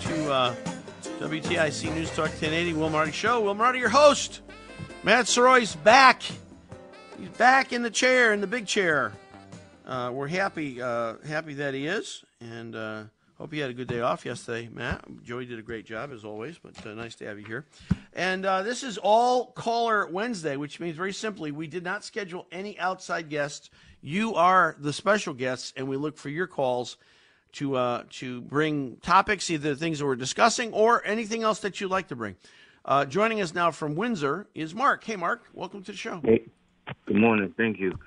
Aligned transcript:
To 0.00 0.32
uh, 0.32 0.54
WTIC 1.18 1.94
News 1.94 2.10
Talk 2.10 2.28
1080, 2.28 2.74
Will 2.74 2.90
Marotti 2.90 3.12
Show. 3.12 3.40
Will 3.40 3.54
Marotti, 3.54 3.78
your 3.78 3.88
host. 3.88 4.40
Matt 5.02 5.26
Soroy's 5.26 5.74
back. 5.76 6.22
He's 7.20 7.28
back 7.30 7.74
in 7.74 7.82
the 7.82 7.90
chair, 7.90 8.32
in 8.32 8.40
the 8.40 8.46
big 8.46 8.66
chair. 8.66 9.12
Uh, 9.86 10.10
we're 10.10 10.26
happy, 10.26 10.80
uh, 10.80 11.16
happy 11.26 11.52
that 11.52 11.74
he 11.74 11.86
is, 11.86 12.24
and 12.40 12.74
uh, 12.74 13.02
hope 13.36 13.52
you 13.52 13.60
had 13.60 13.68
a 13.68 13.74
good 13.74 13.88
day 13.88 14.00
off 14.00 14.24
yesterday, 14.24 14.70
Matt. 14.72 15.04
Joey 15.22 15.44
did 15.44 15.58
a 15.58 15.62
great 15.62 15.84
job 15.84 16.12
as 16.14 16.24
always, 16.24 16.56
but 16.56 16.74
uh, 16.86 16.94
nice 16.94 17.14
to 17.16 17.26
have 17.26 17.38
you 17.38 17.44
here. 17.44 17.66
And 18.14 18.46
uh, 18.46 18.62
this 18.62 18.82
is 18.82 18.96
all 18.96 19.48
caller 19.48 20.06
Wednesday, 20.06 20.56
which 20.56 20.80
means 20.80 20.96
very 20.96 21.12
simply 21.12 21.52
we 21.52 21.66
did 21.66 21.84
not 21.84 22.04
schedule 22.04 22.46
any 22.50 22.78
outside 22.78 23.28
guests. 23.28 23.68
You 24.00 24.34
are 24.36 24.74
the 24.78 24.92
special 24.92 25.34
guests, 25.34 25.74
and 25.76 25.86
we 25.88 25.98
look 25.98 26.16
for 26.16 26.30
your 26.30 26.46
calls 26.46 26.96
to 27.52 27.76
uh, 27.76 28.04
to 28.12 28.40
bring 28.40 28.96
topics, 29.02 29.50
either 29.50 29.74
things 29.74 29.98
that 29.98 30.06
we're 30.06 30.16
discussing 30.16 30.72
or 30.72 31.04
anything 31.04 31.42
else 31.42 31.60
that 31.60 31.82
you'd 31.82 31.90
like 31.90 32.08
to 32.08 32.16
bring. 32.16 32.36
Uh, 32.82 33.04
joining 33.04 33.42
us 33.42 33.52
now 33.52 33.70
from 33.70 33.94
Windsor 33.94 34.46
is 34.54 34.74
Mark. 34.74 35.04
Hey, 35.04 35.16
Mark, 35.16 35.44
welcome 35.52 35.82
to 35.82 35.92
the 35.92 35.98
show. 35.98 36.22
Hey, 36.24 36.46
good 37.06 37.16
morning. 37.16 37.54
Thank 37.56 37.78
you. 37.78 37.98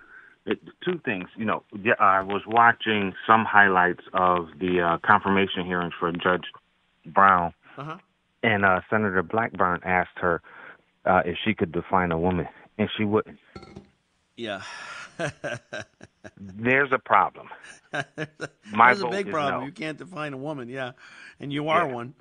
It, 0.45 0.59
two 0.84 1.00
things. 1.06 1.30
You 1.38 1.45
know, 1.45 1.64
yeah, 1.81 1.94
I 2.00 2.22
was 2.22 2.42
watching 2.48 3.14
some 3.25 3.45
highlights 3.45 4.03
of 4.14 4.48
the 4.59 4.81
uh, 4.81 4.98
confirmation 5.08 5.66
hearings 5.66 5.94
for 6.00 6.12
Judge 6.12 6.45
Brown, 7.06 7.53
Uh-huh. 7.78 7.97
and 8.44 8.66
uh, 8.66 8.81
Senator 8.90 9.24
Blackburn 9.24 9.80
asked 9.85 10.18
her 10.18 10.41
uh, 11.06 11.22
if 11.25 11.38
she 11.46 11.53
could 11.53 11.72
define 11.72 12.12
a 12.12 12.19
woman, 12.19 12.47
and 12.78 12.90
she 12.97 13.06
wouldn't. 13.06 13.40
Yeah, 14.35 14.62
There's 16.38 16.91
a 16.91 17.00
problem. 17.00 17.50
My 18.72 18.90
that's 18.90 19.02
a 19.02 19.06
big 19.06 19.30
problem. 19.30 19.62
no. 19.62 19.66
You 19.68 19.72
can't 19.72 19.97
define 19.97 20.34
a 20.34 20.38
woman. 20.38 20.68
Yeah, 20.69 20.91
and 21.40 21.53
you 21.53 21.69
are 21.69 21.88
Yeah. 21.88 21.94
one. 21.94 22.13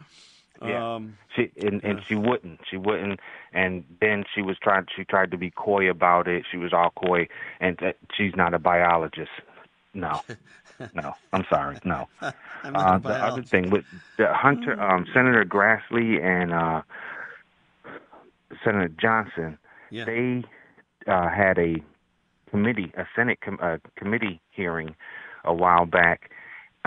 Yeah. 0.60 0.94
Um, 0.96 1.16
She 1.34 1.50
and, 1.60 1.82
and 1.82 2.00
she 2.06 2.14
wouldn't. 2.14 2.60
She 2.70 2.76
wouldn't. 2.76 3.20
And 3.52 3.84
then 4.00 4.24
she 4.34 4.42
was 4.42 4.56
trying. 4.62 4.86
She 4.94 5.04
tried 5.04 5.30
to 5.32 5.36
be 5.38 5.50
coy 5.50 5.88
about 5.90 6.28
it. 6.28 6.44
She 6.50 6.56
was 6.56 6.72
all 6.72 6.90
coy, 6.90 7.26
and 7.60 7.78
th- 7.78 7.96
she's 8.14 8.34
not 8.36 8.54
a 8.54 8.58
biologist. 8.58 9.30
No, 9.94 10.20
no. 10.94 11.14
I'm 11.32 11.44
sorry. 11.50 11.78
No. 11.84 12.08
I'm 12.20 12.72
not 12.72 13.04
Uh, 13.04 13.08
the 13.08 13.14
other 13.14 13.42
thing 13.42 13.70
with 13.70 13.84
the 14.18 14.32
Hunter, 14.32 14.80
um, 14.80 15.06
Senator 15.12 15.44
Grassley 15.44 16.22
and 16.22 16.52
uh, 16.52 16.82
Senator 18.64 18.88
Johnson, 19.00 19.58
Yeah. 19.90 20.04
they 20.04 20.44
uh, 21.06 21.28
had 21.28 21.58
a 21.58 21.82
committee, 22.50 22.92
a 22.96 23.04
Senate 23.16 23.40
com- 23.40 23.58
uh, 23.60 23.78
committee 23.96 24.40
hearing 24.50 24.94
a 25.44 25.52
while 25.54 25.86
back 25.86 26.30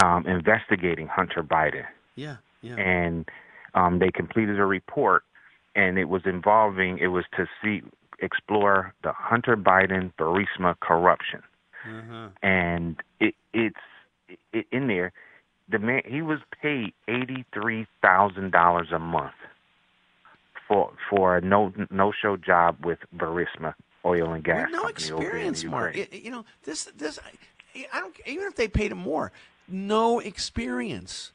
um, 0.03 0.25
investigating 0.27 1.07
Hunter 1.07 1.43
Biden 1.43 1.85
Yeah, 2.15 2.37
yeah. 2.61 2.75
and 2.75 3.27
um, 3.75 3.99
they 3.99 4.09
completed 4.09 4.59
a 4.59 4.65
report, 4.65 5.23
and 5.75 5.99
it 5.99 6.05
was 6.09 6.23
involving 6.25 6.97
it 6.97 7.07
was 7.07 7.25
to 7.37 7.45
see 7.61 7.81
explore 8.19 8.93
the 9.03 9.11
Hunter 9.11 9.55
Biden 9.57 10.11
Burisma 10.17 10.79
corruption, 10.79 11.43
Uh-huh. 11.87 12.29
and 12.41 12.95
it, 13.19 13.35
it's 13.53 13.85
it, 14.53 14.65
in 14.71 14.87
there. 14.87 15.11
The 15.69 15.79
man 15.79 16.01
he 16.05 16.21
was 16.21 16.39
paid 16.61 16.93
eighty 17.07 17.45
three 17.53 17.85
thousand 18.01 18.51
dollars 18.51 18.87
a 18.91 18.99
month 18.99 19.33
for 20.67 20.91
for 21.09 21.37
a 21.37 21.41
no 21.41 21.73
no 21.89 22.11
show 22.11 22.37
job 22.37 22.85
with 22.85 22.99
Burisma 23.15 23.73
Oil 24.05 24.31
and 24.33 24.43
Gas 24.43 24.69
no 24.71 24.83
Company 24.83 25.11
over 25.11 25.21
in 25.37 25.47
experience, 25.49 25.63
Mark. 25.63 25.97
You 26.13 26.31
know 26.31 26.45
this. 26.63 26.85
This. 26.97 27.19
I, 27.19 27.85
I 27.91 27.99
don't. 27.99 28.15
Even 28.25 28.45
if 28.47 28.55
they 28.55 28.67
paid 28.67 28.91
him 28.91 28.99
more, 28.99 29.31
no 29.67 30.19
experience. 30.19 31.31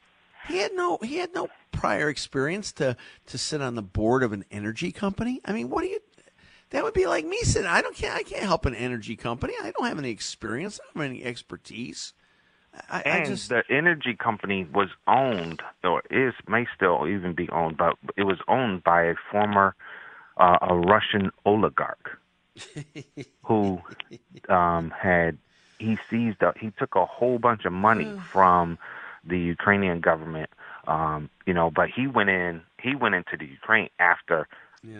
He 0.47 0.57
had 0.57 0.73
no. 0.73 0.97
He 1.01 1.17
had 1.17 1.33
no 1.33 1.49
prior 1.71 2.09
experience 2.09 2.71
to 2.73 2.95
to 3.27 3.37
sit 3.37 3.61
on 3.61 3.75
the 3.75 3.81
board 3.81 4.23
of 4.23 4.33
an 4.33 4.45
energy 4.51 4.91
company. 4.91 5.41
I 5.45 5.53
mean, 5.53 5.69
what 5.69 5.81
do 5.81 5.87
you? 5.87 5.99
That 6.71 6.83
would 6.83 6.93
be 6.93 7.05
like 7.05 7.25
me 7.25 7.39
sitting. 7.41 7.67
I 7.67 7.81
don't 7.81 7.95
can't. 7.95 8.15
I 8.15 8.23
can't 8.23 8.43
help 8.43 8.65
an 8.65 8.75
energy 8.75 9.15
company. 9.15 9.53
I 9.61 9.71
don't 9.71 9.87
have 9.87 9.99
any 9.99 10.09
experience. 10.09 10.79
I 10.79 10.93
don't 10.93 11.03
have 11.03 11.11
any 11.11 11.23
expertise. 11.23 12.13
I, 12.89 12.97
I 12.97 13.01
and 13.01 13.25
just. 13.25 13.49
the 13.49 13.63
energy 13.69 14.15
company 14.15 14.65
was 14.73 14.89
owned, 15.07 15.61
or 15.83 16.03
is 16.09 16.33
may 16.47 16.65
still 16.75 17.07
even 17.07 17.33
be 17.33 17.49
owned, 17.49 17.77
but 17.77 17.97
it 18.15 18.23
was 18.23 18.37
owned 18.47 18.83
by 18.83 19.03
a 19.03 19.15
former 19.31 19.75
uh, 20.37 20.57
a 20.61 20.75
Russian 20.75 21.31
oligarch 21.45 22.19
who 23.43 23.81
um, 24.49 24.91
had 24.91 25.37
he 25.79 25.97
seized 26.09 26.41
a, 26.41 26.53
he 26.59 26.71
took 26.77 26.95
a 26.95 27.05
whole 27.05 27.39
bunch 27.39 27.65
of 27.65 27.73
money 27.73 28.13
from 28.31 28.77
the 29.23 29.37
Ukrainian 29.37 29.99
government, 30.01 30.49
um, 30.87 31.29
you 31.45 31.53
know, 31.53 31.69
but 31.69 31.89
he 31.95 32.07
went 32.07 32.29
in 32.29 32.61
he 32.81 32.95
went 32.95 33.15
into 33.15 33.37
the 33.37 33.45
Ukraine 33.45 33.89
after 33.99 34.47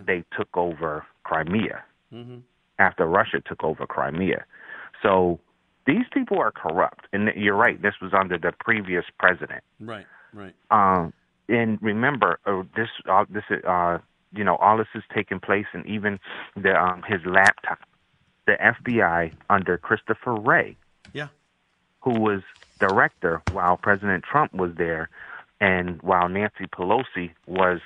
they 0.05 0.23
took 0.37 0.49
over 0.55 1.05
Crimea 1.23 1.83
hmm 2.11 2.39
after 2.79 3.05
Russia 3.05 3.39
took 3.45 3.63
over 3.63 3.85
Crimea. 3.85 4.43
So 5.03 5.39
these 5.85 6.05
people 6.11 6.39
are 6.39 6.51
corrupt, 6.51 7.05
and 7.13 7.29
you're 7.35 7.55
right. 7.55 7.79
This 7.79 7.93
was 8.01 8.11
under 8.13 8.37
the 8.39 8.53
previous 8.59 9.05
president. 9.19 9.63
Right. 9.79 10.07
Right. 10.33 10.55
Um, 10.71 11.13
and 11.49 11.79
remember, 11.81 12.39
uh, 12.45 12.63
this 12.75 12.89
uh, 13.09 13.25
this 13.29 13.43
uh, 13.67 13.97
you 14.33 14.43
know 14.43 14.55
all 14.55 14.77
this 14.77 14.87
is 14.95 15.03
taking 15.13 15.39
place, 15.39 15.65
and 15.73 15.85
even 15.85 16.19
the 16.55 16.73
um, 16.75 17.03
his 17.07 17.19
laptop, 17.25 17.79
the 18.47 18.53
FBI 18.53 19.33
under 19.49 19.77
Christopher 19.77 20.33
Wray, 20.35 20.77
Yeah. 21.13 21.27
who 22.01 22.11
was 22.19 22.41
director 22.81 23.41
while 23.51 23.77
President 23.77 24.23
Trump 24.23 24.53
was 24.53 24.71
there, 24.77 25.09
and 25.61 26.01
while 26.01 26.27
Nancy 26.27 26.65
Pelosi 26.65 27.31
was 27.47 27.79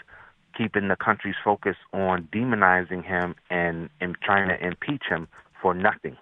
keeping 0.57 0.87
the 0.87 0.95
country's 0.95 1.35
focus 1.43 1.75
on 1.93 2.27
demonizing 2.33 3.03
him 3.03 3.35
and 3.49 3.89
and 3.99 4.15
trying 4.23 4.47
to 4.49 4.65
impeach 4.65 5.03
him 5.09 5.27
for 5.61 5.73
nothing. 5.73 6.17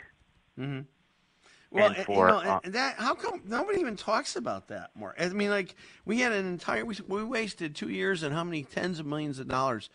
Mm-hmm. 0.59 0.81
Well, 1.71 1.87
And 1.87 2.05
for, 2.05 2.27
you 2.27 2.33
know, 2.33 2.39
uh, 2.39 2.59
and 2.63 2.73
that 2.73 2.95
how 2.97 3.15
come 3.15 3.41
nobody 3.47 3.79
even 3.79 3.95
talks 3.95 4.35
about 4.35 4.67
that 4.67 4.91
more? 4.95 5.15
I 5.19 5.29
mean, 5.29 5.49
like 5.49 5.75
we 6.05 6.19
had 6.19 6.31
an 6.31 6.45
entire 6.45 6.85
we, 6.85 6.95
we 7.07 7.23
wasted 7.23 7.75
two 7.75 7.89
years 7.89 8.21
and 8.23 8.33
how 8.33 8.43
many 8.43 8.63
tens 8.63 8.99
of 8.99 9.05
millions 9.05 9.39
of 9.39 9.47
dollars, 9.47 9.89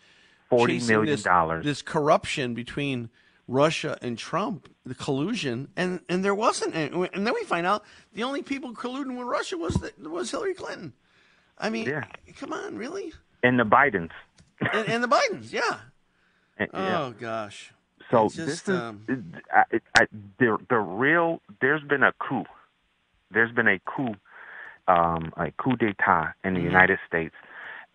Forty 0.49 0.79
chasing 0.79 1.05
this- 1.05 1.23
dollars. 1.23 1.63
This 1.63 1.81
corruption 1.81 2.53
between 2.53 3.09
Russia 3.53 3.97
and 4.03 4.15
Trump, 4.17 4.69
the 4.85 4.93
collusion, 4.95 5.69
and 5.75 6.01
and 6.07 6.23
there 6.23 6.35
wasn't, 6.35 6.75
any, 6.75 7.09
and 7.13 7.25
then 7.25 7.33
we 7.33 7.43
find 7.43 7.65
out 7.65 7.83
the 8.13 8.21
only 8.23 8.43
people 8.43 8.73
colluding 8.73 9.17
with 9.17 9.25
Russia 9.27 9.57
was 9.57 9.73
the, 9.75 9.91
was 10.09 10.29
Hillary 10.29 10.53
Clinton. 10.53 10.93
I 11.57 11.69
mean, 11.69 11.87
Yeah. 11.87 12.03
come 12.39 12.53
on, 12.53 12.77
really? 12.77 13.11
And 13.43 13.59
the 13.59 13.63
Bidens. 13.65 14.11
And, 14.71 14.87
and 14.87 15.03
the 15.03 15.07
Bidens, 15.07 15.51
yeah. 15.51 15.79
And- 16.57 16.69
yeah. 16.73 17.01
Oh 17.01 17.11
gosh. 17.19 17.73
So 18.11 18.25
It's 18.25 18.35
this 18.35 18.61
is 18.63 18.69
um, 18.69 19.05
I, 19.53 19.63
I, 19.99 20.07
the 20.39 20.57
the 20.69 20.77
real. 20.77 21.41
There's 21.61 21.83
been 21.83 22.03
a 22.03 22.11
coup. 22.19 22.43
There's 23.31 23.51
been 23.51 23.67
a 23.67 23.79
coup, 23.79 24.15
um, 24.87 25.31
a 25.37 25.51
coup 25.51 25.75
d'état 25.77 26.33
in 26.43 26.53
the 26.55 26.59
Mhm. 26.61 26.71
United 26.73 26.99
States, 27.07 27.35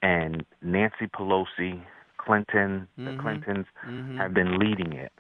and 0.02 0.44
Nancy 0.62 1.06
Pelosi, 1.08 1.82
Clinton, 2.16 2.86
the 2.96 3.10
Mhm. 3.10 3.20
Clintons 3.20 3.66
Mhm. 3.84 4.16
have 4.18 4.32
been 4.32 4.58
leading 4.58 4.92
it, 4.92 5.12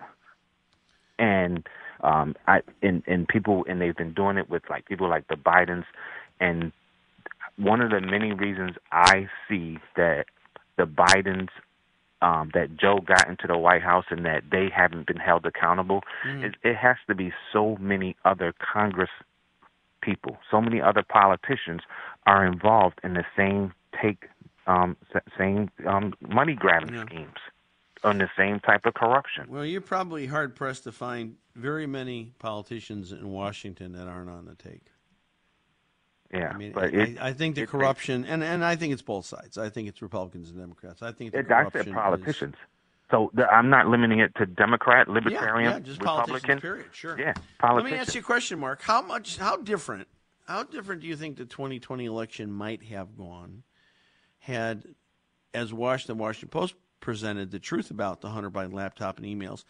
and 1.18 1.66
um, 2.02 2.34
I 2.46 2.60
and 2.82 3.02
and 3.06 3.26
people 3.28 3.64
and 3.68 3.80
they've 3.80 3.96
been 3.96 4.14
doing 4.14 4.36
it 4.36 4.48
with 4.50 4.62
like 4.68 4.86
people 4.86 5.08
like 5.08 5.28
the 5.28 5.36
Bidens, 5.36 5.84
and 6.40 6.72
one 7.56 7.80
of 7.80 7.90
the 7.90 8.00
many 8.00 8.32
reasons 8.32 8.72
I 8.92 9.28
see 9.48 9.78
that 9.96 10.26
the 10.76 10.84
Bidens 10.84 11.48
um, 12.22 12.50
that 12.54 12.76
Joe 12.76 13.00
got 13.04 13.28
into 13.28 13.46
the 13.46 13.58
White 13.58 13.82
House 13.82 14.06
and 14.10 14.24
that 14.24 14.44
they 14.50 14.68
haven't 14.74 15.06
been 15.06 15.18
held 15.18 15.44
accountable 15.44 16.02
Mhm. 16.24 16.44
is 16.44 16.54
it 16.62 16.76
has 16.76 16.96
to 17.06 17.14
be 17.14 17.32
so 17.52 17.76
many 17.78 18.16
other 18.24 18.52
Congress 18.58 19.10
people, 20.00 20.38
so 20.50 20.60
many 20.60 20.80
other 20.80 21.02
politicians 21.02 21.82
are 22.26 22.44
involved 22.46 22.98
in 23.02 23.14
the 23.14 23.24
same 23.36 23.72
take, 24.00 24.28
um, 24.66 24.96
same 25.36 25.70
um, 25.86 26.14
money 26.20 26.54
grabbing 26.54 26.94
Yeah. 26.94 27.02
schemes, 27.04 27.38
on 28.04 28.18
the 28.18 28.28
same 28.36 28.60
type 28.60 28.84
of 28.86 28.94
corruption. 28.94 29.46
Well, 29.48 29.64
you're 29.64 29.80
probably 29.80 30.26
hard 30.26 30.54
pressed 30.54 30.84
to 30.84 30.92
find 30.92 31.36
very 31.54 31.86
many 31.86 32.32
politicians 32.38 33.12
in 33.12 33.30
Washington 33.30 33.92
that 33.92 34.06
aren't 34.06 34.30
on 34.30 34.44
the 34.44 34.54
take. 34.54 34.86
Yeah, 36.32 36.50
I 36.52 36.56
mean, 36.56 36.72
but 36.72 36.84
I, 36.84 36.86
it, 36.88 37.18
I 37.20 37.32
think 37.32 37.54
the 37.54 37.62
it- 37.62 37.68
corruption, 37.68 38.24
and, 38.24 38.42
and 38.42 38.64
I 38.64 38.76
think 38.76 38.92
it's 38.92 39.02
both 39.02 39.24
sides. 39.24 39.56
I 39.56 39.68
think 39.68 39.88
it's 39.88 40.02
Republicans 40.02 40.50
and 40.50 40.58
Democrats. 40.58 41.02
I 41.02 41.12
think 41.12 41.32
the 41.32 41.38
it, 41.40 41.46
I 41.46 41.62
corruption 41.62 41.80
said 41.80 41.88
is- 41.88 41.94
politicians. 41.94 42.54
So 43.10 43.30
the, 43.34 43.46
I'm 43.46 43.68
not 43.68 43.86
limiting 43.86 44.18
it 44.20 44.34
to 44.36 44.46
Democrat, 44.46 45.08
Libertarian, 45.08 45.70
yeah, 45.72 45.78
just 45.78 46.00
politicians. 46.00 46.42
Republican. 46.42 46.60
Period. 46.60 46.86
Sure. 46.92 47.18
Yeah, 47.20 47.34
politicians. 47.58 47.90
Let 47.90 47.96
me 47.96 48.00
ask 48.00 48.14
you 48.14 48.20
a 48.22 48.24
question, 48.24 48.58
Mark. 48.58 48.80
How 48.82 49.02
much? 49.02 49.36
How 49.36 49.56
different? 49.58 50.08
How 50.46 50.62
different 50.64 51.02
do 51.02 51.06
you 51.06 51.14
think 51.14 51.36
the 51.36 51.44
2020 51.44 52.06
election 52.06 52.50
might 52.50 52.82
have 52.84 53.16
gone 53.16 53.62
had, 54.38 54.84
as 55.52 55.72
Washington 55.72 56.18
Washington 56.18 56.48
Post 56.48 56.74
presented 57.04 57.50
the 57.50 57.58
truth 57.58 57.90
about 57.90 58.22
the 58.22 58.30
Hunter 58.30 58.50
Biden 58.50 58.72
laptop 58.72 59.18
and 59.18 59.26
emails? 59.26 59.64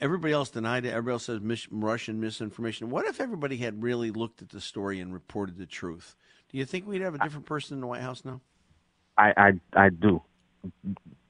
Everybody 0.00 0.32
else 0.32 0.48
denied 0.48 0.86
it. 0.86 0.90
Everybody 0.90 1.12
else 1.12 1.24
says 1.24 1.40
mis- 1.40 1.68
Russian 1.70 2.20
misinformation. 2.20 2.88
What 2.90 3.06
if 3.06 3.20
everybody 3.20 3.58
had 3.58 3.82
really 3.82 4.10
looked 4.10 4.40
at 4.40 4.48
the 4.48 4.60
story 4.60 4.98
and 4.98 5.12
reported 5.12 5.58
the 5.58 5.66
truth? 5.66 6.16
Do 6.50 6.56
you 6.56 6.64
think 6.64 6.86
we'd 6.86 7.02
have 7.02 7.14
a 7.14 7.18
different 7.18 7.46
person 7.46 7.76
in 7.76 7.80
the 7.80 7.86
White 7.86 8.00
House 8.00 8.24
now? 8.24 8.40
I 9.18 9.32
I, 9.36 9.52
I 9.84 9.88
do. 9.90 10.22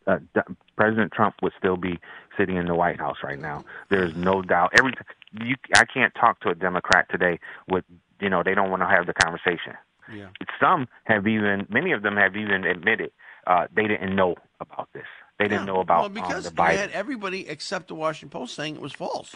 Uh, 0.06 0.18
D- 0.34 0.40
President 0.76 1.12
Trump 1.12 1.34
would 1.42 1.52
still 1.58 1.76
be 1.76 1.98
sitting 2.38 2.56
in 2.56 2.66
the 2.66 2.74
White 2.74 2.98
House 2.98 3.16
right 3.24 3.38
now. 3.38 3.64
There's 3.90 4.14
no 4.14 4.42
doubt. 4.42 4.70
Every 4.78 4.94
you, 5.42 5.56
I 5.74 5.84
can't 5.84 6.14
talk 6.14 6.40
to 6.40 6.50
a 6.50 6.54
Democrat 6.54 7.06
today 7.10 7.40
with 7.68 7.84
you 8.20 8.28
know 8.28 8.42
they 8.44 8.54
don't 8.54 8.70
want 8.70 8.82
to 8.82 8.88
have 8.88 9.06
the 9.06 9.14
conversation. 9.14 9.74
Yeah. 10.14 10.28
Some 10.60 10.86
have 11.04 11.26
even 11.26 11.66
many 11.70 11.92
of 11.92 12.02
them 12.02 12.16
have 12.16 12.36
even 12.36 12.64
admitted 12.64 13.10
uh, 13.46 13.66
they 13.74 13.86
didn't 13.86 14.14
know 14.14 14.36
about 14.60 14.88
this. 14.92 15.06
They 15.40 15.48
didn't 15.48 15.66
Yeah. 15.66 15.72
know 15.72 15.80
about 15.80 15.96
well 16.00 16.06
um, 16.06 16.12
because 16.12 16.44
the 16.44 16.50
you 16.50 16.56
Biden. 16.56 16.76
had 16.76 16.90
everybody 16.90 17.48
except 17.48 17.88
the 17.88 17.94
Washington 17.94 18.28
Post 18.38 18.54
saying 18.54 18.74
it 18.76 18.80
was 18.82 18.92
false, 18.92 19.34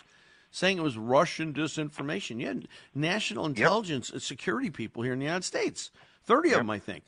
saying 0.50 0.76
it 0.76 0.82
was 0.82 0.98
Russian 0.98 1.54
disinformation. 1.54 2.40
You 2.40 2.46
had 2.48 2.68
national 2.94 3.46
intelligence 3.46 4.10
and 4.10 4.20
security 4.20 4.68
people 4.68 5.02
here 5.02 5.14
in 5.14 5.18
the 5.18 5.24
United 5.24 5.44
States, 5.44 5.90
thirty 6.22 6.50
of 6.50 6.58
them, 6.58 6.68
I 6.68 6.78
think, 6.78 7.04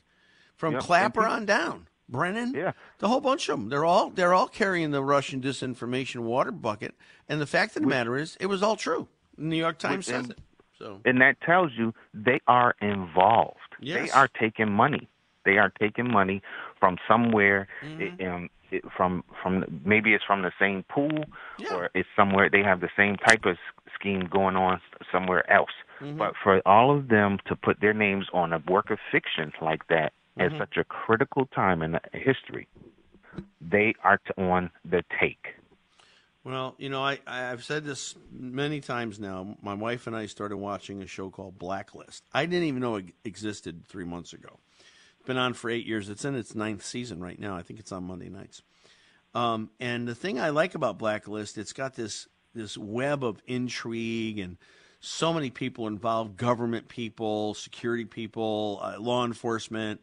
from 0.56 0.72
Yep. 0.74 0.82
Clapper 0.82 1.20
people- 1.20 1.34
on 1.34 1.44
down. 1.44 1.86
Brennan, 2.08 2.54
Yeah. 2.54 2.72
the 2.98 3.08
whole 3.08 3.20
bunch 3.20 3.48
of 3.50 3.58
them. 3.58 3.68
They're 3.68 3.84
all 3.84 4.08
they're 4.10 4.32
all 4.32 4.48
carrying 4.48 4.92
the 4.92 5.02
Russian 5.02 5.42
disinformation 5.42 6.20
water 6.20 6.52
bucket. 6.52 6.94
And 7.28 7.38
the 7.40 7.46
fact 7.46 7.76
of 7.76 7.82
the 7.82 7.88
matter 7.88 8.16
is, 8.16 8.36
it 8.40 8.46
was 8.46 8.62
all 8.62 8.76
true. 8.76 9.08
The 9.36 9.44
New 9.44 9.56
York 9.56 9.78
Times 9.78 10.06
says 10.06 10.22
and- 10.22 10.30
it. 10.32 10.38
So 10.78 11.00
and 11.04 11.20
that 11.20 11.40
tells 11.42 11.72
you 11.76 11.92
they 12.14 12.40
are 12.46 12.74
involved. 12.80 13.58
Yes. 13.80 14.06
They 14.06 14.10
are 14.12 14.28
taking 14.28 14.70
money. 14.72 15.08
They 15.46 15.56
are 15.56 15.72
taking 15.80 16.08
money 16.20 16.42
from 16.80 16.98
somewhere. 17.08 17.68
Mm-hmm. 17.82 18.26
um, 18.28 18.50
it, 18.72 18.82
from 18.96 19.22
from 19.40 19.64
maybe 19.84 20.12
it's 20.12 20.24
from 20.24 20.42
the 20.42 20.50
same 20.58 20.82
pool, 20.94 21.24
Yeah. 21.58 21.72
or 21.74 21.90
it's 21.94 22.08
somewhere 22.16 22.50
they 22.50 22.64
have 22.64 22.80
the 22.80 22.90
same 22.96 23.14
type 23.28 23.44
of 23.46 23.56
scheme 23.94 24.22
going 24.38 24.56
on 24.56 24.80
somewhere 25.12 25.48
else. 25.58 25.70
Mm-hmm. 26.00 26.18
But 26.18 26.32
for 26.42 26.60
all 26.66 26.88
of 26.96 27.06
them 27.08 27.38
to 27.46 27.54
put 27.54 27.80
their 27.80 27.94
names 27.94 28.26
on 28.34 28.52
a 28.52 28.58
work 28.68 28.90
of 28.90 28.98
fiction 29.10 29.52
like 29.62 29.86
that 29.88 30.12
Mm-hmm. 30.38 30.54
at 30.54 30.58
such 30.58 30.76
a 30.76 30.84
critical 30.84 31.46
time 31.46 31.80
in 31.80 31.98
history, 32.12 32.68
they 33.60 33.94
are 34.04 34.18
t- 34.18 34.34
on 34.42 34.70
the 34.84 35.02
take. 35.18 35.54
Well, 36.44 36.74
you 36.78 36.90
know, 36.90 37.02
I, 37.02 37.18
I've 37.26 37.64
said 37.64 37.84
this 37.84 38.14
many 38.30 38.80
times 38.80 39.18
now. 39.18 39.56
My 39.62 39.72
wife 39.72 40.06
and 40.06 40.14
I 40.14 40.26
started 40.26 40.58
watching 40.58 41.00
a 41.00 41.06
show 41.06 41.30
called 41.30 41.58
Blacklist. 41.58 42.22
I 42.34 42.44
didn't 42.44 42.68
even 42.68 42.80
know 42.82 42.96
it 42.96 43.06
existed 43.24 43.84
three 43.88 44.04
months 44.04 44.34
ago. 44.34 44.58
Been 45.26 45.36
on 45.36 45.54
for 45.54 45.68
eight 45.68 45.86
years. 45.86 46.08
It's 46.08 46.24
in 46.24 46.36
its 46.36 46.54
ninth 46.54 46.84
season 46.84 47.20
right 47.20 47.38
now. 47.38 47.56
I 47.56 47.62
think 47.62 47.80
it's 47.80 47.90
on 47.90 48.04
Monday 48.04 48.28
nights. 48.28 48.62
Um, 49.34 49.70
and 49.80 50.06
the 50.06 50.14
thing 50.14 50.40
I 50.40 50.50
like 50.50 50.74
about 50.74 50.98
Blacklist, 50.98 51.58
it's 51.58 51.72
got 51.72 51.94
this 51.94 52.28
this 52.54 52.78
web 52.78 53.22
of 53.22 53.42
intrigue 53.46 54.38
and 54.38 54.56
so 55.00 55.32
many 55.32 55.50
people 55.50 55.88
involved: 55.88 56.36
government 56.36 56.88
people, 56.88 57.54
security 57.54 58.04
people, 58.04 58.80
uh, 58.82 58.98
law 58.98 59.24
enforcement, 59.24 60.00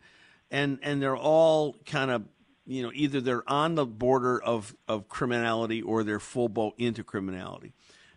and 0.51 0.77
and 0.83 1.01
they're 1.01 1.17
all 1.17 1.77
kind 1.85 2.11
of 2.11 2.25
you 2.65 2.83
know 2.83 2.91
either 2.93 3.21
they're 3.21 3.49
on 3.49 3.75
the 3.75 3.85
border 3.85 4.41
of 4.41 4.75
of 4.87 5.07
criminality 5.07 5.81
or 5.81 6.03
they're 6.03 6.19
full 6.19 6.49
boat 6.49 6.73
into 6.77 7.03
criminality. 7.03 7.73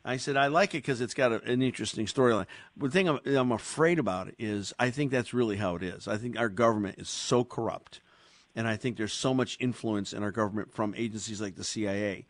I 0.06 0.18
said 0.18 0.36
I 0.36 0.46
like 0.46 0.74
it 0.74 0.78
because 0.78 1.00
it's 1.00 1.14
got 1.14 1.32
a, 1.32 1.42
an 1.42 1.62
interesting 1.62 2.06
storyline. 2.06 2.46
The 2.76 2.88
thing 2.88 3.08
I'm, 3.08 3.18
I'm 3.26 3.52
afraid 3.52 3.98
about 3.98 4.30
is 4.38 4.72
I 4.78 4.90
think 4.90 5.10
that's 5.10 5.34
really 5.34 5.56
how 5.56 5.74
it 5.74 5.82
is. 5.82 6.06
I 6.06 6.16
think 6.16 6.38
our 6.38 6.48
government 6.48 6.98
is 6.98 7.08
so 7.08 7.42
corrupt 7.42 8.00
and 8.54 8.68
I 8.68 8.76
think 8.76 8.96
there's 8.96 9.12
so 9.12 9.34
much 9.34 9.58
influence 9.60 10.12
in 10.12 10.22
our 10.22 10.30
government 10.30 10.72
from 10.72 10.94
agencies 10.96 11.40
like 11.40 11.56
the 11.56 11.64
CIA 11.64 12.24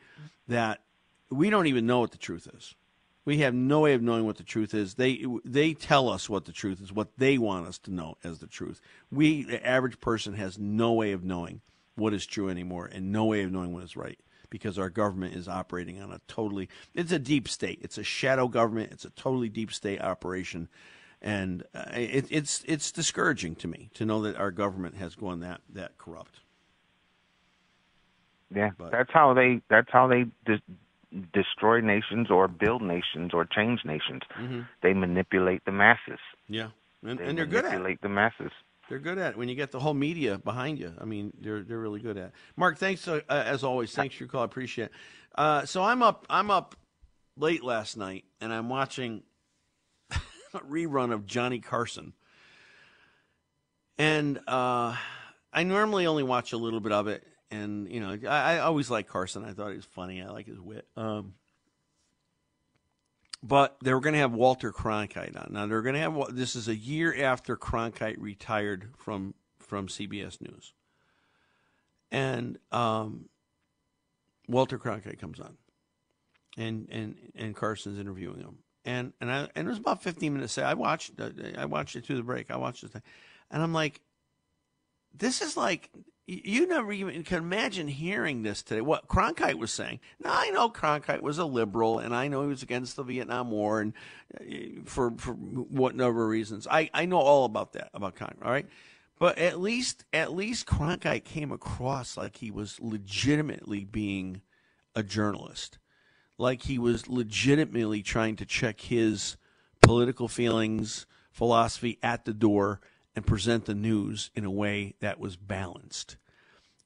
that 0.49 0.81
we 1.31 1.51
don't 1.51 1.67
even 1.67 1.87
know 1.87 2.01
what 2.01 2.13
the 2.13 2.19
truth 2.19 2.49
is. 2.57 2.75
We 3.27 3.39
have 3.39 3.55
no 3.55 3.81
way 3.81 3.93
of 3.93 4.03
knowing 4.03 4.25
what 4.25 4.37
the 4.37 4.45
truth 4.45 4.73
is. 4.73 4.95
They 4.95 5.25
they 5.45 5.75
tell 5.75 6.09
us 6.09 6.31
what 6.31 6.45
the 6.45 6.53
truth 6.53 6.81
is, 6.81 6.93
what 6.93 7.19
they 7.19 7.39
want 7.39 7.67
us 7.67 7.79
to 7.81 7.93
know 7.93 8.17
as 8.23 8.39
the 8.39 8.47
truth. 8.47 8.81
We, 9.11 9.43
the 9.43 9.65
average 9.67 10.01
person, 10.01 10.35
has 10.35 10.59
no 10.59 10.93
way 10.93 11.11
of 11.11 11.25
knowing 11.25 11.61
what 11.97 12.15
is 12.15 12.25
true 12.25 12.49
anymore, 12.49 12.89
and 12.93 13.11
no 13.11 13.25
way 13.25 13.43
of 13.43 13.51
knowing 13.51 13.73
what 13.73 13.83
is 13.83 13.97
right 13.97 14.19
because 14.51 14.79
our 14.79 14.91
government 14.91 15.35
is 15.35 15.49
operating 15.49 16.01
on 16.01 16.13
a 16.13 16.21
totally. 16.29 16.69
It's 16.95 17.13
a 17.13 17.19
deep 17.19 17.49
state. 17.49 17.81
It's 17.83 17.99
a 17.99 18.03
shadow 18.05 18.49
government. 18.49 18.93
It's 18.93 19.05
a 19.05 19.11
totally 19.11 19.49
deep 19.49 19.73
state 19.73 20.01
operation, 20.01 20.69
and 21.23 21.65
uh, 21.75 21.85
it, 21.95 22.27
it's 22.31 22.63
it's 22.67 22.91
discouraging 22.93 23.57
to 23.57 23.69
me 23.69 23.91
to 23.95 24.05
know 24.05 24.23
that 24.23 24.37
our 24.37 24.51
government 24.51 24.97
has 24.97 25.15
gone 25.15 25.41
that 25.41 25.61
that 25.73 25.99
corrupt. 25.99 26.41
Yeah, 28.55 28.71
But- 28.79 28.93
that's 28.93 29.11
how 29.13 29.35
they. 29.35 29.61
That's 29.69 29.91
how 29.91 30.07
they 30.07 30.27
dis- 30.45 30.61
destroy 31.33 31.81
nations 31.81 32.31
or 32.31 32.47
build 32.49 32.83
nations 32.83 33.33
or 33.33 33.45
change 33.45 33.85
nations. 33.85 34.23
They 34.83 34.93
manipulate 34.93 35.65
the 35.65 35.73
masses. 35.73 36.19
Yeah, 36.49 36.69
and, 37.03 37.19
They 37.19 37.25
and 37.25 37.39
they're 37.39 37.47
good 37.47 37.65
at 37.65 37.73
it. 37.73 37.79
manipulate 37.79 38.01
the 38.03 38.09
masses. 38.09 38.53
They're 38.89 38.99
good 38.99 39.19
at 39.19 39.33
it. 39.33 39.37
When 39.37 39.49
you 39.49 39.55
get 39.55 39.73
the 39.73 39.81
whole 39.81 39.95
media 39.95 40.39
behind 40.39 40.79
you, 40.79 40.93
I 41.01 41.05
mean, 41.05 41.33
they're 41.41 41.63
they're 41.63 41.79
really 41.79 42.01
good 42.01 42.17
at 42.17 42.27
it. 42.27 42.33
Mark, 42.57 42.79
thanks 42.79 43.07
uh, 43.09 43.21
as 43.29 43.65
always. 43.65 43.93
Thanks 43.93 44.15
for 44.15 44.25
your 44.25 44.29
call. 44.29 44.43
I 44.43 44.45
appreciate 44.45 44.87
it. 44.87 44.93
Uh, 45.35 45.65
so 45.67 45.83
I'm 45.83 46.03
up. 46.03 46.27
I'm 46.31 46.51
up 46.51 46.77
late 47.37 47.65
last 47.65 47.97
night, 47.97 48.25
and 48.41 48.53
I'm 48.53 48.69
watching 48.69 49.23
a 50.11 50.61
rerun 50.61 51.13
of 51.13 51.27
Johnny 51.27 51.59
Carson. 51.59 52.13
And 53.99 54.39
uh, 54.47 54.95
I 55.53 55.63
normally 55.65 56.07
only 56.07 56.23
watch 56.23 56.53
a 56.53 56.57
little 56.57 56.81
bit 56.81 56.93
of 56.93 57.09
it, 57.09 57.27
and 57.51 57.91
you 57.91 58.01
know, 58.01 58.17
I, 58.29 58.55
I 58.55 58.59
always 58.61 58.91
like 58.91 59.09
Carson. 59.09 59.45
I 59.45 59.53
thought 59.53 59.71
he 59.71 59.77
was 59.77 59.85
funny. 59.87 60.23
I 60.23 60.29
like 60.29 60.47
his 60.47 60.61
wit. 60.61 60.87
Um, 60.97 61.35
but 63.47 63.77
they 63.83 63.95
were 63.95 64.01
going 64.01 64.15
to 64.15 64.21
have 64.21 64.33
Walter 64.33 64.73
Cronkite 64.73 65.37
on. 65.37 65.53
Now 65.53 65.67
they're 65.67 65.83
going 65.83 65.95
to 65.95 66.01
have 66.01 66.35
this 66.35 66.57
is 66.57 66.69
a 66.69 66.75
year 66.75 67.15
after 67.25 67.57
Cronkite 67.57 68.17
retired 68.19 68.91
from 68.97 69.35
from 69.59 69.89
CBS 69.89 70.41
News, 70.41 70.73
and 72.11 72.59
um, 72.73 73.29
Walter 74.49 74.79
Cronkite 74.79 75.21
comes 75.21 75.39
on, 75.39 75.57
and 76.57 76.89
and 76.91 77.17
and 77.35 77.55
Carson's 77.55 77.99
interviewing 77.99 78.41
him, 78.41 78.59
and 78.85 79.13
and 79.21 79.31
I 79.31 79.49
and 79.55 79.67
it 79.67 79.71
was 79.71 79.79
about 79.79 80.03
fifteen 80.03 80.35
minutes. 80.35 80.55
Say 80.55 80.63
I 80.63 80.75
watched 80.75 81.13
I 81.57 81.67
watched 81.67 81.95
it 81.95 82.05
through 82.05 82.17
the 82.17 82.23
break. 82.23 82.51
I 82.51 82.57
watched 82.57 82.83
the 82.83 82.89
thing, 82.89 83.03
and 83.51 83.63
I'm 83.63 83.73
like, 83.73 84.01
this 85.15 85.41
is 85.41 85.57
like 85.57 85.91
you 86.27 86.67
never 86.67 86.93
even 86.93 87.23
can 87.25 87.39
imagine 87.39 87.89
hearing 87.89 88.43
this 88.43 88.63
today. 88.63 88.81
What 88.81 89.09
Cronkite 89.09 89.59
was 89.59 89.73
saying. 89.73 90.01
Now 90.23 90.33
I 90.35 90.51
know 90.51 90.69
Cronkite 90.71 91.23
was 91.23 91.39
a 91.39 91.45
liberal, 91.47 91.99
and 92.01 92.15
I 92.15 92.29
know 92.29 92.43
he 92.43 92.49
was 92.49 92.63
against 92.63 92.97
the 92.97 93.05
Vietnam 93.05 93.51
War, 93.51 93.81
and 93.81 93.93
uh, 94.41 94.83
for 94.85 95.13
for 95.19 95.35
whatever 95.35 96.27
reasons, 96.29 96.67
I 96.71 96.91
I 96.95 97.07
know 97.07 97.19
all 97.19 97.45
about 97.45 97.73
that 97.75 97.91
about 97.95 98.17
Cronkite. 98.17 98.45
All 98.45 98.51
right, 98.51 98.67
but 99.19 99.39
at 99.39 99.61
least 99.61 100.05
at 100.13 100.33
least 100.35 100.67
Cronkite 100.67 101.25
came 101.25 101.53
across 101.53 102.17
like 102.17 102.37
he 102.37 102.51
was 102.51 102.81
legitimately 102.81 103.85
being 103.85 104.43
a 104.97 105.03
journalist. 105.03 105.79
like 106.39 106.63
he 106.63 106.79
was 106.79 107.09
legitimately 107.09 108.03
trying 108.03 108.37
to 108.37 108.47
check 108.47 108.81
his 108.81 109.37
political 109.83 110.29
feelings, 110.29 111.07
philosophy 111.31 111.99
at 112.03 112.25
the 112.25 112.35
door 112.35 112.81
and 113.17 113.27
present 113.27 113.65
the 113.65 113.75
news 113.75 114.31
in 114.37 114.45
a 114.45 114.51
way 114.51 114.95
that 115.01 115.19
was 115.19 115.37
balanced. 115.37 116.19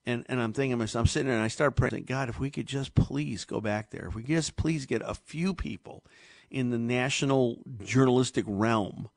And 0.06 0.24
and 0.28 0.40
I'm 0.40 0.54
thinking 0.54 0.78
myself, 0.78 1.02
I'm 1.02 1.06
sitting 1.06 1.26
there 1.26 1.36
and 1.36 1.44
I 1.44 1.48
start 1.48 1.76
praying, 1.76 2.04
God, 2.04 2.30
if 2.30 2.40
we 2.40 2.50
could 2.50 2.66
just 2.66 2.94
please 2.94 3.44
go 3.44 3.60
back 3.60 3.90
there, 3.90 4.06
if 4.06 4.14
we 4.14 4.22
could 4.22 4.36
just 4.36 4.56
please 4.56 4.86
get 4.86 5.02
a 5.04 5.14
few 5.14 5.52
people 5.52 6.04
in 6.50 6.70
the 6.70 6.78
national 6.78 7.58
journalistic 7.84 8.44
realm 8.48 9.10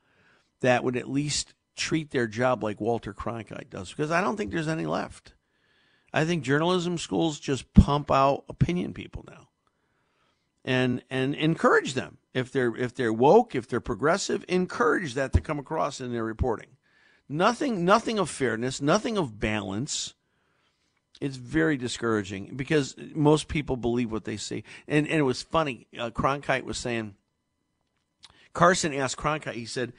that 0.59 0.83
would 0.83 0.97
at 0.97 1.09
least 1.09 1.53
treat 1.75 2.11
their 2.11 2.27
job 2.27 2.63
like 2.63 2.81
Walter 2.81 3.13
Cronkite 3.13 3.69
does, 3.69 3.89
because 3.89 4.11
I 4.11 4.21
don't 4.21 4.35
think 4.35 4.51
there's 4.51 4.67
any 4.67 4.85
left. 4.85 5.33
I 6.13 6.25
think 6.25 6.43
journalism 6.43 6.97
schools 6.97 7.39
just 7.39 7.73
pump 7.73 8.11
out 8.11 8.43
opinion 8.49 8.93
people 8.93 9.23
now, 9.27 9.49
and 10.65 11.03
and 11.09 11.33
encourage 11.35 11.93
them 11.93 12.17
if 12.33 12.51
they're 12.51 12.75
if 12.75 12.93
they're 12.93 13.13
woke, 13.13 13.55
if 13.55 13.67
they're 13.67 13.79
progressive, 13.79 14.43
encourage 14.47 15.13
that 15.13 15.31
to 15.33 15.41
come 15.41 15.59
across 15.59 16.01
in 16.01 16.11
their 16.11 16.25
reporting. 16.25 16.69
Nothing 17.29 17.85
nothing 17.85 18.19
of 18.19 18.29
fairness, 18.29 18.81
nothing 18.81 19.17
of 19.17 19.39
balance. 19.39 20.13
It's 21.21 21.37
very 21.37 21.77
discouraging 21.77 22.55
because 22.55 22.95
most 23.13 23.47
people 23.47 23.77
believe 23.77 24.11
what 24.11 24.25
they 24.25 24.37
see. 24.37 24.63
And 24.87 25.07
and 25.07 25.19
it 25.19 25.23
was 25.23 25.41
funny. 25.41 25.87
Uh, 25.97 26.09
Cronkite 26.09 26.63
was 26.63 26.77
saying. 26.77 27.15
Carson 28.51 28.93
asked 28.93 29.17
Cronkite. 29.17 29.53
He 29.53 29.65
said, 29.65 29.93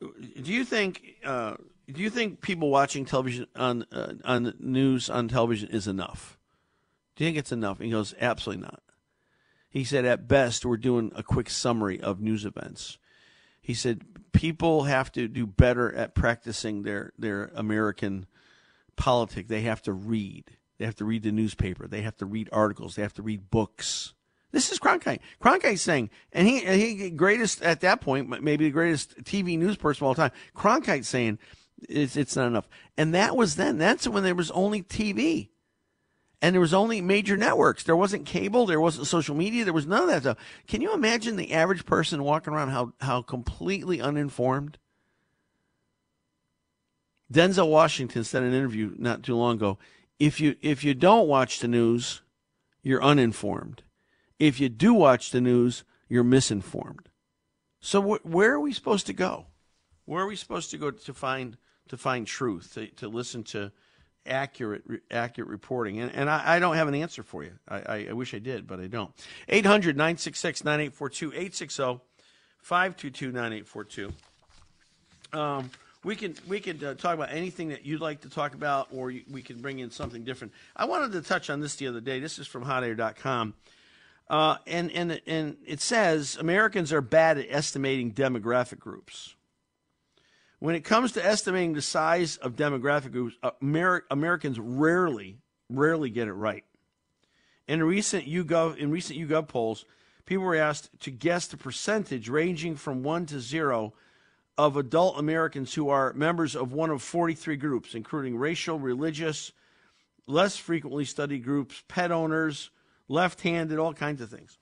"Do 0.00 0.52
you 0.52 0.64
think?" 0.64 1.02
Uh, 1.24 1.54
do 1.90 2.02
you 2.02 2.10
think 2.10 2.40
people 2.40 2.68
watching 2.68 3.04
television 3.04 3.46
on 3.54 3.86
uh, 3.92 4.14
on 4.24 4.54
news 4.58 5.08
on 5.08 5.28
television 5.28 5.68
is 5.70 5.86
enough? 5.86 6.36
Do 7.16 7.24
you 7.24 7.28
think 7.28 7.38
it's 7.38 7.52
enough? 7.52 7.78
And 7.78 7.86
he 7.86 7.92
goes, 7.92 8.14
absolutely 8.20 8.62
not. 8.64 8.82
He 9.70 9.84
said, 9.84 10.04
at 10.04 10.28
best, 10.28 10.64
we're 10.64 10.76
doing 10.76 11.12
a 11.14 11.22
quick 11.22 11.50
summary 11.50 12.00
of 12.00 12.20
news 12.20 12.44
events. 12.44 12.98
He 13.60 13.74
said, 13.74 14.02
people 14.36 14.84
have 14.84 15.10
to 15.12 15.28
do 15.28 15.46
better 15.46 15.94
at 15.94 16.14
practicing 16.14 16.82
their 16.82 17.12
their 17.18 17.50
American 17.54 18.26
politic. 18.96 19.48
They 19.48 19.62
have 19.62 19.82
to 19.82 19.92
read. 19.92 20.44
They 20.78 20.84
have 20.84 20.96
to 20.96 21.04
read 21.04 21.22
the 21.22 21.32
newspaper. 21.32 21.88
They 21.88 22.02
have 22.02 22.16
to 22.18 22.26
read 22.26 22.50
articles. 22.52 22.96
They 22.96 23.02
have 23.02 23.14
to 23.14 23.22
read 23.22 23.50
books. 23.50 24.12
This 24.52 24.70
is 24.70 24.78
Cronkite. 24.78 25.20
Cronkite 25.42 25.78
saying, 25.78 26.10
and 26.32 26.46
he 26.46 26.60
he 26.60 27.10
greatest 27.10 27.62
at 27.62 27.80
that 27.80 28.00
point, 28.00 28.42
maybe 28.42 28.66
the 28.66 28.70
greatest 28.70 29.22
TV 29.24 29.58
news 29.58 29.76
person 29.76 30.04
of 30.04 30.08
all 30.08 30.14
time. 30.14 30.32
Cronkite 30.54 31.04
saying 31.04 31.38
it's, 31.88 32.16
it's 32.16 32.36
not 32.36 32.46
enough. 32.46 32.68
And 32.96 33.14
that 33.14 33.36
was 33.36 33.56
then. 33.56 33.78
That's 33.78 34.06
when 34.06 34.22
there 34.22 34.34
was 34.34 34.50
only 34.52 34.82
TV. 34.82 35.48
And 36.42 36.54
there 36.54 36.60
was 36.60 36.74
only 36.74 37.00
major 37.00 37.36
networks. 37.36 37.82
There 37.82 37.96
wasn't 37.96 38.26
cable. 38.26 38.66
There 38.66 38.80
wasn't 38.80 39.06
social 39.06 39.34
media. 39.34 39.64
There 39.64 39.72
was 39.72 39.86
none 39.86 40.02
of 40.02 40.08
that 40.08 40.22
stuff. 40.22 40.38
Can 40.66 40.82
you 40.82 40.92
imagine 40.92 41.36
the 41.36 41.52
average 41.52 41.86
person 41.86 42.22
walking 42.22 42.52
around 42.52 42.70
how, 42.70 42.92
how 43.00 43.22
completely 43.22 44.00
uninformed? 44.00 44.78
Denzel 47.32 47.70
Washington 47.70 48.22
said 48.22 48.42
in 48.42 48.50
an 48.50 48.54
interview 48.54 48.94
not 48.98 49.22
too 49.22 49.34
long 49.34 49.56
ago, 49.56 49.78
if 50.18 50.40
you 50.40 50.56
if 50.62 50.84
you 50.84 50.94
don't 50.94 51.28
watch 51.28 51.58
the 51.58 51.68
news, 51.68 52.22
you're 52.82 53.02
uninformed. 53.02 53.82
If 54.38 54.60
you 54.60 54.68
do 54.68 54.94
watch 54.94 55.30
the 55.30 55.40
news, 55.40 55.84
you're 56.08 56.24
misinformed. 56.24 57.08
So 57.80 58.00
wh- 58.00 58.26
where 58.26 58.52
are 58.52 58.60
we 58.60 58.72
supposed 58.72 59.06
to 59.06 59.12
go? 59.12 59.46
Where 60.04 60.22
are 60.22 60.26
we 60.28 60.36
supposed 60.36 60.70
to 60.70 60.78
go 60.78 60.90
to 60.90 61.14
find 61.14 61.56
to 61.88 61.96
find 61.96 62.26
truth, 62.26 62.74
to, 62.74 62.86
to 62.88 63.08
listen 63.08 63.42
to 63.44 63.72
accurate 64.26 64.82
accurate 65.10 65.48
reporting. 65.48 66.00
And, 66.00 66.12
and 66.14 66.30
I, 66.30 66.56
I, 66.56 66.58
don't 66.58 66.76
have 66.76 66.88
an 66.88 66.94
answer 66.94 67.22
for 67.22 67.44
you. 67.44 67.52
I, 67.68 68.06
I, 68.10 68.12
wish 68.12 68.34
I 68.34 68.38
did, 68.38 68.66
but 68.66 68.80
I 68.80 68.86
don't. 68.86 69.10
800 69.48 69.96
966 69.96 70.64
9842 70.64 71.28
860 71.28 72.00
522 72.62 73.26
9842. 73.32 74.12
Um, 75.32 75.70
we 76.04 76.14
can 76.14 76.34
we 76.46 76.60
could 76.60 76.82
uh, 76.84 76.94
talk 76.94 77.14
about 77.14 77.32
anything 77.32 77.70
that 77.70 77.84
you'd 77.84 78.00
like 78.00 78.20
to 78.20 78.30
talk 78.30 78.54
about, 78.54 78.88
or 78.92 79.10
you, 79.10 79.22
we 79.30 79.42
can 79.42 79.60
bring 79.60 79.80
in 79.80 79.90
something 79.90 80.22
different. 80.22 80.52
I 80.76 80.84
wanted 80.84 81.12
to 81.12 81.20
touch 81.20 81.50
on 81.50 81.60
this 81.60 81.76
the 81.76 81.88
other 81.88 82.00
day. 82.00 82.20
This 82.20 82.38
is 82.38 82.46
from 82.46 82.64
HotAir.com, 82.64 83.54
uh, 84.30 84.56
and 84.66 84.92
and 84.92 85.20
and 85.26 85.56
it 85.66 85.80
says 85.80 86.36
Americans 86.36 86.92
are 86.92 87.00
bad 87.00 87.38
at 87.38 87.46
estimating 87.50 88.12
demographic 88.12 88.78
groups. 88.78 89.34
When 90.58 90.74
it 90.74 90.84
comes 90.84 91.12
to 91.12 91.24
estimating 91.24 91.74
the 91.74 91.82
size 91.82 92.36
of 92.38 92.56
demographic 92.56 93.12
groups, 93.12 93.36
uh, 93.42 93.50
Amer- 93.62 94.06
Americans 94.10 94.58
rarely, 94.58 95.38
rarely 95.68 96.08
get 96.08 96.28
it 96.28 96.32
right. 96.32 96.64
In 97.68 97.82
recent 97.82 98.26
YouGov, 98.26 98.78
in 98.78 98.90
recent 98.90 99.18
YouGov 99.18 99.48
polls, 99.48 99.84
people 100.24 100.44
were 100.44 100.56
asked 100.56 100.88
to 101.00 101.10
guess 101.10 101.46
the 101.46 101.56
percentage 101.56 102.28
ranging 102.28 102.76
from 102.76 103.02
one 103.02 103.26
to 103.26 103.40
zero 103.40 103.92
of 104.56 104.76
adult 104.76 105.18
Americans 105.18 105.74
who 105.74 105.90
are 105.90 106.12
members 106.14 106.56
of 106.56 106.72
one 106.72 106.90
of 106.90 107.02
43 107.02 107.56
groups, 107.56 107.94
including 107.94 108.38
racial, 108.38 108.78
religious, 108.78 109.52
less 110.26 110.56
frequently 110.56 111.04
studied 111.04 111.44
groups, 111.44 111.82
pet 111.88 112.10
owners, 112.10 112.70
left-handed, 113.08 113.78
all 113.78 113.92
kinds 113.92 114.20
of 114.20 114.30
things. 114.30 114.58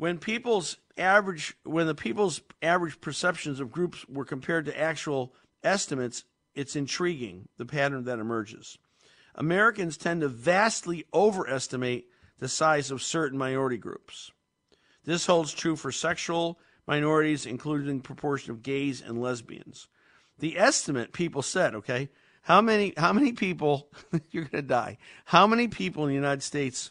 When 0.00 0.16
people's 0.16 0.78
average 0.96 1.54
when 1.62 1.86
the 1.86 1.94
people's 1.94 2.40
average 2.62 3.02
perceptions 3.02 3.60
of 3.60 3.70
groups 3.70 4.08
were 4.08 4.24
compared 4.24 4.64
to 4.64 4.80
actual 4.80 5.34
estimates, 5.62 6.24
it's 6.54 6.74
intriguing 6.74 7.48
the 7.58 7.66
pattern 7.66 8.04
that 8.04 8.18
emerges. 8.18 8.78
Americans 9.34 9.98
tend 9.98 10.22
to 10.22 10.28
vastly 10.28 11.04
overestimate 11.12 12.06
the 12.38 12.48
size 12.48 12.90
of 12.90 13.02
certain 13.02 13.36
minority 13.36 13.76
groups. 13.76 14.32
This 15.04 15.26
holds 15.26 15.52
true 15.52 15.76
for 15.76 15.92
sexual 15.92 16.58
minorities, 16.86 17.44
including 17.44 17.98
the 17.98 18.02
proportion 18.02 18.52
of 18.52 18.62
gays 18.62 19.02
and 19.02 19.20
lesbians. 19.20 19.86
The 20.38 20.58
estimate 20.58 21.12
people 21.12 21.42
said, 21.42 21.74
okay, 21.74 22.08
how 22.40 22.62
many 22.62 22.94
how 22.96 23.12
many 23.12 23.32
people 23.32 23.90
you're 24.30 24.44
going 24.44 24.62
to 24.62 24.66
die? 24.66 24.96
How 25.26 25.46
many 25.46 25.68
people 25.68 26.04
in 26.04 26.08
the 26.08 26.14
United 26.14 26.42
States 26.42 26.90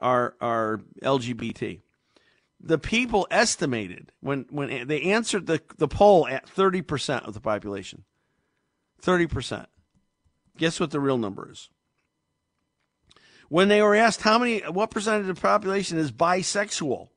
are 0.00 0.34
are 0.40 0.80
LGBT? 1.00 1.82
The 2.60 2.78
people 2.78 3.26
estimated 3.30 4.12
when 4.20 4.46
when 4.50 4.88
they 4.88 5.02
answered 5.02 5.46
the 5.46 5.60
the 5.76 5.88
poll 5.88 6.26
at 6.26 6.46
30% 6.46 7.26
of 7.26 7.34
the 7.34 7.40
population. 7.40 8.04
30%. 9.02 9.66
Guess 10.56 10.80
what 10.80 10.90
the 10.90 11.00
real 11.00 11.18
number 11.18 11.50
is? 11.50 11.70
When 13.48 13.68
they 13.68 13.80
were 13.80 13.94
asked 13.94 14.22
how 14.22 14.38
many 14.38 14.60
what 14.60 14.90
percentage 14.90 15.28
of 15.28 15.36
the 15.36 15.40
population 15.40 15.98
is 15.98 16.12
bisexual, 16.12 17.08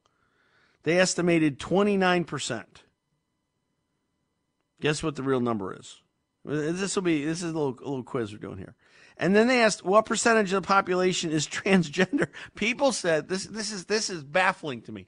they 0.83 0.99
estimated 0.99 1.59
29%. 1.59 2.65
Guess 4.79 5.03
what 5.03 5.15
the 5.15 5.23
real 5.23 5.41
number 5.41 5.75
is? 5.77 6.01
This 6.45 6.95
will 6.95 7.03
be 7.03 7.25
this 7.25 7.43
is 7.43 7.51
a 7.51 7.57
little 7.57 7.77
a 7.79 7.87
little 7.87 8.03
quiz 8.03 8.31
we're 8.31 8.39
doing 8.39 8.57
here. 8.57 8.75
And 9.17 9.35
then 9.35 9.47
they 9.47 9.61
asked 9.61 9.85
what 9.85 10.07
percentage 10.07 10.51
of 10.53 10.63
the 10.63 10.67
population 10.67 11.31
is 11.31 11.47
transgender. 11.47 12.27
People 12.55 12.91
said 12.91 13.27
this 13.27 13.45
this 13.45 13.71
is 13.71 13.85
this 13.85 14.09
is 14.09 14.23
baffling 14.23 14.81
to 14.83 14.91
me. 14.91 15.07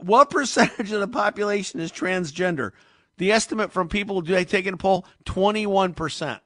What 0.00 0.30
percentage 0.30 0.92
of 0.92 1.00
the 1.00 1.08
population 1.08 1.80
is 1.80 1.90
transgender? 1.90 2.72
The 3.16 3.32
estimate 3.32 3.72
from 3.72 3.88
people 3.88 4.20
do 4.20 4.32
they 4.32 4.44
take 4.44 4.66
in 4.66 4.74
a 4.74 4.78
poll 4.78 5.06
21%. 5.24 6.40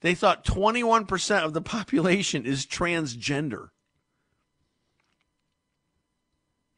They 0.00 0.14
thought 0.14 0.44
21% 0.44 1.44
of 1.44 1.52
the 1.54 1.62
population 1.62 2.44
is 2.44 2.66
transgender. 2.66 3.70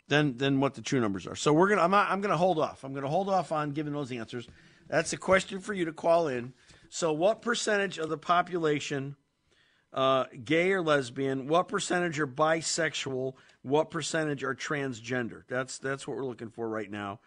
Then 0.08 0.38
then 0.38 0.58
what 0.58 0.74
the 0.74 0.82
true 0.82 1.00
numbers 1.00 1.26
are. 1.26 1.36
So 1.36 1.52
we're 1.52 1.68
to 1.78 1.84
I'm 1.84 1.94
I'm 1.94 2.20
going 2.20 2.32
to 2.32 2.36
hold 2.36 2.58
off. 2.58 2.82
I'm 2.82 2.92
to 3.04 3.08
hold 3.08 3.28
off 3.28 3.52
on 3.52 3.70
giving 3.70 3.92
those 3.92 4.10
answers. 4.10 4.48
That's 4.88 5.12
a 5.12 5.16
question 5.16 5.60
for 5.60 5.72
you 5.72 5.84
to 5.84 5.92
call 5.92 6.26
in. 6.26 6.52
So 6.88 7.12
what 7.12 7.42
percentage 7.42 7.98
of 7.98 8.08
the 8.08 8.18
population 8.18 9.14
uh, 9.92 10.24
gay 10.44 10.72
or 10.72 10.82
lesbian? 10.82 11.48
What 11.48 11.68
percentage 11.68 12.18
are 12.20 12.26
bisexual? 12.26 13.34
What 13.62 13.90
percentage 13.90 14.44
are 14.44 14.54
transgender? 14.54 15.42
That's 15.48 15.78
that's 15.78 16.06
what 16.06 16.16
we're 16.16 16.24
looking 16.24 16.50
for 16.50 16.68
right 16.68 16.90
now. 16.90 17.20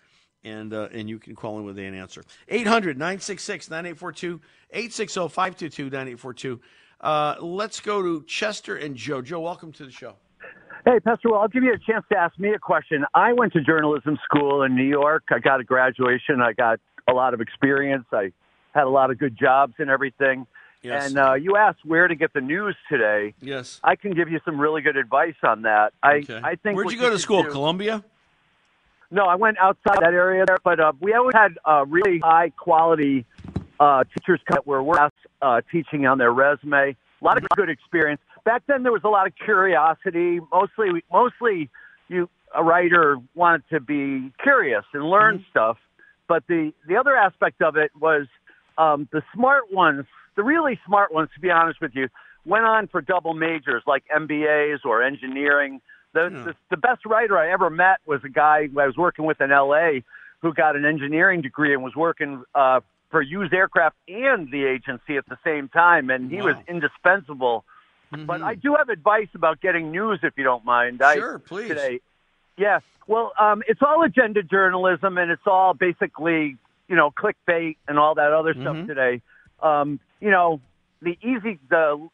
And 0.44 0.74
uh, 0.74 0.90
and 0.92 1.10
you 1.10 1.20
can 1.20 1.36
call 1.36 1.60
in 1.60 1.66
with 1.66 1.78
an 1.78 1.94
answer. 1.94 2.24
800 2.50 2.98
966 2.98 3.70
9842 3.70 4.42
860 4.72 5.20
522 5.30 5.84
9842. 5.86 6.62
Uh, 7.00 7.36
let's 7.42 7.80
go 7.80 8.02
to 8.02 8.24
Chester 8.24 8.78
and 8.78 8.96
Joe. 8.96 9.22
Joe, 9.22 9.42
welcome 9.42 9.72
to 9.74 9.86
the 9.86 9.92
show. 9.92 10.16
Hey, 10.86 11.00
Pastor 11.00 11.30
Well, 11.32 11.40
I'll 11.40 11.48
give 11.48 11.64
you 11.64 11.74
a 11.74 11.78
chance 11.78 12.06
to 12.12 12.18
ask 12.18 12.38
me 12.38 12.54
a 12.54 12.60
question. 12.60 13.06
I 13.14 13.32
went 13.32 13.54
to 13.54 13.62
journalism 13.62 14.18
school 14.26 14.64
in 14.64 14.76
New 14.76 14.84
York. 14.84 15.24
I 15.32 15.40
got 15.40 15.62
a 15.62 15.64
graduation. 15.64 16.42
I 16.42 16.52
got 16.52 16.80
a 17.10 17.14
lot 17.14 17.34
of 17.34 17.40
experience. 17.40 18.06
I 18.12 18.34
had 18.74 18.84
a 18.84 18.90
lot 18.90 19.10
of 19.10 19.18
good 19.18 19.38
jobs 19.38 19.74
and 19.80 19.90
everything. 19.90 20.46
Yes. 20.84 21.08
And 21.08 21.18
uh, 21.18 21.34
you 21.34 21.56
asked 21.56 21.86
where 21.86 22.08
to 22.08 22.16
get 22.16 22.34
the 22.34 22.42
news 22.42 22.76
today. 22.90 23.34
Yes. 23.42 23.80
I 23.84 23.96
can 23.96 24.12
give 24.12 24.30
you 24.30 24.40
some 24.44 24.60
really 24.60 24.82
good 24.82 24.98
advice 24.98 25.36
on 25.42 25.62
that. 25.64 25.94
I, 26.04 26.18
okay. 26.18 26.42
I 26.44 26.56
think. 26.56 26.76
Where'd 26.76 26.92
you 26.92 27.00
go 27.00 27.10
to 27.10 27.18
school? 27.18 27.44
Do, 27.44 27.50
Columbia? 27.50 28.04
No, 29.10 29.24
I 29.24 29.36
went 29.36 29.58
outside 29.60 30.00
that 30.02 30.14
area 30.14 30.44
there, 30.46 30.58
but 30.64 30.80
uh, 30.80 30.92
we 31.00 31.14
always 31.14 31.34
had 31.36 31.58
uh, 31.66 31.86
really 31.88 32.20
high 32.20 32.50
quality 32.50 33.26
uh, 33.80 34.04
teachers 34.06 34.42
that 34.50 34.68
were 34.68 34.84
uh, 35.42 35.62
teaching 35.72 36.06
on 36.06 36.18
their 36.18 36.32
resume. 36.32 36.96
A 37.22 37.24
lot 37.24 37.38
of 37.38 37.48
good 37.56 37.70
experience. 37.70 38.20
Back 38.44 38.64
then, 38.68 38.84
there 38.84 38.92
was 38.92 39.04
a 39.06 39.10
lot 39.10 39.28
of 39.28 39.34
curiosity, 39.36 40.40
mostly 40.52 41.04
mostly 41.12 41.70
you 42.10 42.28
a 42.54 42.64
writer 42.64 43.18
wanted 43.36 43.64
to 43.72 43.80
be 43.80 44.32
curious 44.42 44.84
and 44.94 45.10
learn 45.10 45.38
Mm-hmm. 45.38 45.50
stuff, 45.50 45.78
but 46.28 46.44
the 46.48 46.74
the 46.88 46.98
other 46.98 47.16
aspect 47.16 47.62
of 47.62 47.78
it 47.78 47.92
was 48.00 48.28
um, 48.78 49.08
the 49.12 49.22
smart 49.34 49.72
ones, 49.72 50.06
the 50.36 50.44
really 50.44 50.80
smart 50.86 51.14
ones, 51.14 51.30
to 51.36 51.40
be 51.40 51.50
honest 51.52 51.80
with 51.82 51.96
you, 51.96 52.10
went 52.46 52.66
on 52.66 52.88
for 52.88 53.02
double 53.02 53.34
majors 53.34 53.84
like 53.88 54.04
MBAs 54.16 54.80
or 54.86 55.02
engineering. 55.04 55.82
The, 56.14 56.24
Yeah. 56.32 56.44
the 56.44 56.56
the 56.72 56.78
best 56.78 57.06
writer 57.06 57.38
I 57.38 57.52
ever 57.52 57.70
met 57.70 58.00
was 58.06 58.24
a 58.24 58.30
guy 58.30 58.70
I 58.78 58.86
was 58.86 58.98
working 58.98 59.26
with 59.26 59.42
in 59.42 59.52
L.A. 59.52 60.04
who 60.42 60.54
got 60.54 60.76
an 60.76 60.86
engineering 60.86 61.42
degree 61.42 61.74
and 61.74 61.84
was 61.84 61.96
working 61.96 62.44
uh, 62.54 62.82
for 63.10 63.22
used 63.22 63.54
aircraft 63.54 63.96
and 64.08 64.52
the 64.52 64.66
agency 64.66 65.18
at 65.18 65.26
the 65.28 65.38
same 65.44 65.70
time, 65.70 66.10
and 66.10 66.30
he 66.32 66.42
was 66.42 66.56
Wow. 66.56 66.64
indispensable. 66.68 67.64
But 68.12 68.44
I 68.44 68.54
do 68.54 68.76
have 68.76 68.90
advice 68.90 69.30
about 69.34 69.60
getting 69.60 69.90
news, 69.92 70.20
if 70.22 70.38
you 70.38 70.44
don't 70.44 70.64
mind. 70.66 71.02
I- 71.02 71.16
Mm-hmm. 71.16 71.20
Sure, 71.22 71.40
please. 71.40 71.68
Today, 71.70 72.00
yeah. 72.58 72.80
Well, 73.08 73.34
um, 73.40 73.64
it's 73.68 73.82
all 73.82 74.04
agenda 74.04 74.44
journalism, 74.44 75.18
and 75.18 75.32
it's 75.32 75.48
all 75.48 75.74
basically, 75.74 76.58
you 76.88 76.96
know, 76.96 77.10
clickbait 77.10 77.78
and 77.88 77.98
all 77.98 78.14
that 78.16 78.32
other 78.32 78.54
Mhm. 78.54 78.62
stuff 78.62 78.88
today. 78.88 79.22
Um, 79.64 80.00
you 80.20 80.30
know, 80.30 80.62
the 81.02 81.18
easy, 81.22 81.60
the 81.70 82.08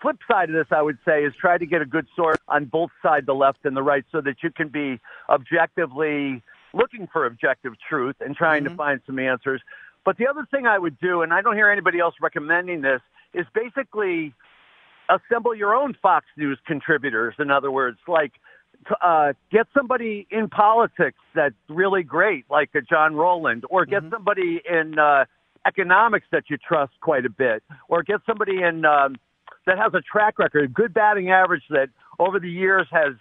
flip 0.00 0.18
side 0.30 0.48
of 0.48 0.54
this, 0.54 0.68
I 0.70 0.82
would 0.82 0.98
say, 1.04 1.24
is 1.24 1.34
try 1.38 1.58
to 1.58 1.66
get 1.66 1.82
a 1.82 1.86
good 1.86 2.06
source 2.16 2.38
on 2.48 2.64
both 2.64 2.90
sides, 3.02 3.26
the 3.26 3.34
left 3.34 3.64
and 3.64 3.76
the 3.76 3.82
right, 3.82 4.04
so 4.10 4.20
that 4.22 4.36
you 4.42 4.50
can 4.50 4.68
be 4.68 5.00
objectively 5.28 6.42
looking 6.72 7.08
for 7.12 7.26
objective 7.26 7.74
truth 7.88 8.16
and 8.20 8.36
trying 8.36 8.64
to 8.64 8.70
find 8.70 9.00
some 9.06 9.18
answers. 9.18 9.60
But 10.04 10.18
the 10.18 10.28
other 10.28 10.46
thing 10.50 10.66
I 10.66 10.78
would 10.78 10.98
do, 11.00 11.22
and 11.22 11.32
I 11.32 11.42
don't 11.42 11.56
hear 11.56 11.68
anybody 11.68 11.98
else 11.98 12.14
recommending 12.20 12.82
this, 12.82 13.00
is 13.34 13.46
basically 13.52 14.32
assemble 15.08 15.54
your 15.54 15.74
own 15.74 15.94
Fox 16.00 16.26
News 16.36 16.58
contributors. 16.66 17.34
In 17.38 17.50
other 17.50 17.70
words, 17.70 17.98
like 18.06 18.32
uh, 19.00 19.32
get 19.50 19.66
somebody 19.74 20.26
in 20.30 20.48
politics 20.48 21.18
that's 21.34 21.54
really 21.68 22.02
great, 22.02 22.44
like 22.50 22.70
a 22.74 22.80
John 22.80 23.14
Rowland, 23.14 23.64
or 23.70 23.84
get 23.86 24.02
somebody 24.10 24.62
in 24.68 24.98
uh, 24.98 25.24
economics 25.66 26.26
that 26.32 26.44
you 26.48 26.56
trust 26.56 26.92
quite 27.00 27.26
a 27.26 27.30
bit, 27.30 27.62
or 27.88 28.02
get 28.02 28.20
somebody 28.26 28.62
in 28.62 28.84
um, 28.84 29.16
that 29.66 29.78
has 29.78 29.92
a 29.94 30.00
track 30.00 30.38
record, 30.38 30.72
good 30.72 30.94
batting 30.94 31.30
average 31.30 31.64
that 31.70 31.88
over 32.18 32.38
the 32.38 32.50
years 32.50 32.86
has 32.90 33.14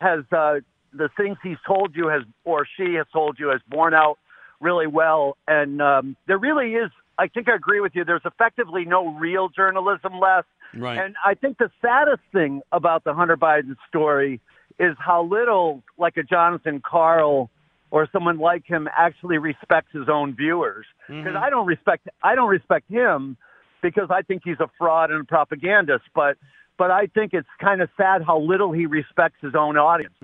has 0.00 0.20
uh, 0.32 0.60
the 0.92 1.08
things 1.16 1.36
he's 1.42 1.56
told 1.66 1.94
you 1.94 2.08
has 2.08 2.22
or 2.44 2.66
she 2.76 2.94
has 2.94 3.06
told 3.12 3.38
you 3.38 3.48
has 3.48 3.60
borne 3.68 3.94
out 3.94 4.18
really 4.60 4.86
well. 4.86 5.36
And 5.46 5.82
um, 5.82 6.16
there 6.26 6.38
really 6.38 6.74
is. 6.74 6.90
I 7.18 7.28
think 7.28 7.48
I 7.48 7.54
agree 7.54 7.80
with 7.80 7.94
you. 7.94 8.04
There's 8.04 8.24
effectively 8.24 8.84
no 8.84 9.08
real 9.08 9.48
journalism 9.48 10.18
left. 10.18 10.48
Right. 10.76 10.98
And 10.98 11.14
I 11.24 11.34
think 11.34 11.58
the 11.58 11.70
saddest 11.80 12.22
thing 12.32 12.62
about 12.72 13.04
the 13.04 13.14
Hunter 13.14 13.36
Biden 13.36 13.76
story 13.88 14.40
is 14.78 14.96
how 14.98 15.22
little, 15.22 15.84
like 15.96 16.16
a 16.16 16.24
Jonathan 16.24 16.82
Karl 16.84 17.50
or 17.94 18.08
someone 18.12 18.38
like 18.38 18.66
him, 18.66 18.88
actually 18.98 19.38
respects 19.38 19.92
his 19.92 20.08
own 20.08 20.34
viewers. 20.34 20.84
Because 21.06 21.36
I 21.36 21.48
don't 21.48 21.64
respect, 21.64 22.08
I 22.24 22.34
don't 22.34 22.48
respect 22.48 22.90
him 22.90 23.36
because 23.82 24.08
I 24.10 24.22
think 24.22 24.42
he's 24.44 24.58
a 24.58 24.68
fraud 24.76 25.12
and 25.12 25.20
a 25.20 25.24
propagandist. 25.24 26.02
But, 26.12 26.36
but 26.76 26.90
I 26.90 27.06
think 27.06 27.34
it's 27.34 27.46
kind 27.60 27.80
of 27.80 27.88
sad 27.96 28.22
how 28.26 28.40
little 28.40 28.72
he 28.72 28.86
respects 28.86 29.36
his 29.40 29.54
own 29.54 29.76
audience. 29.78 30.14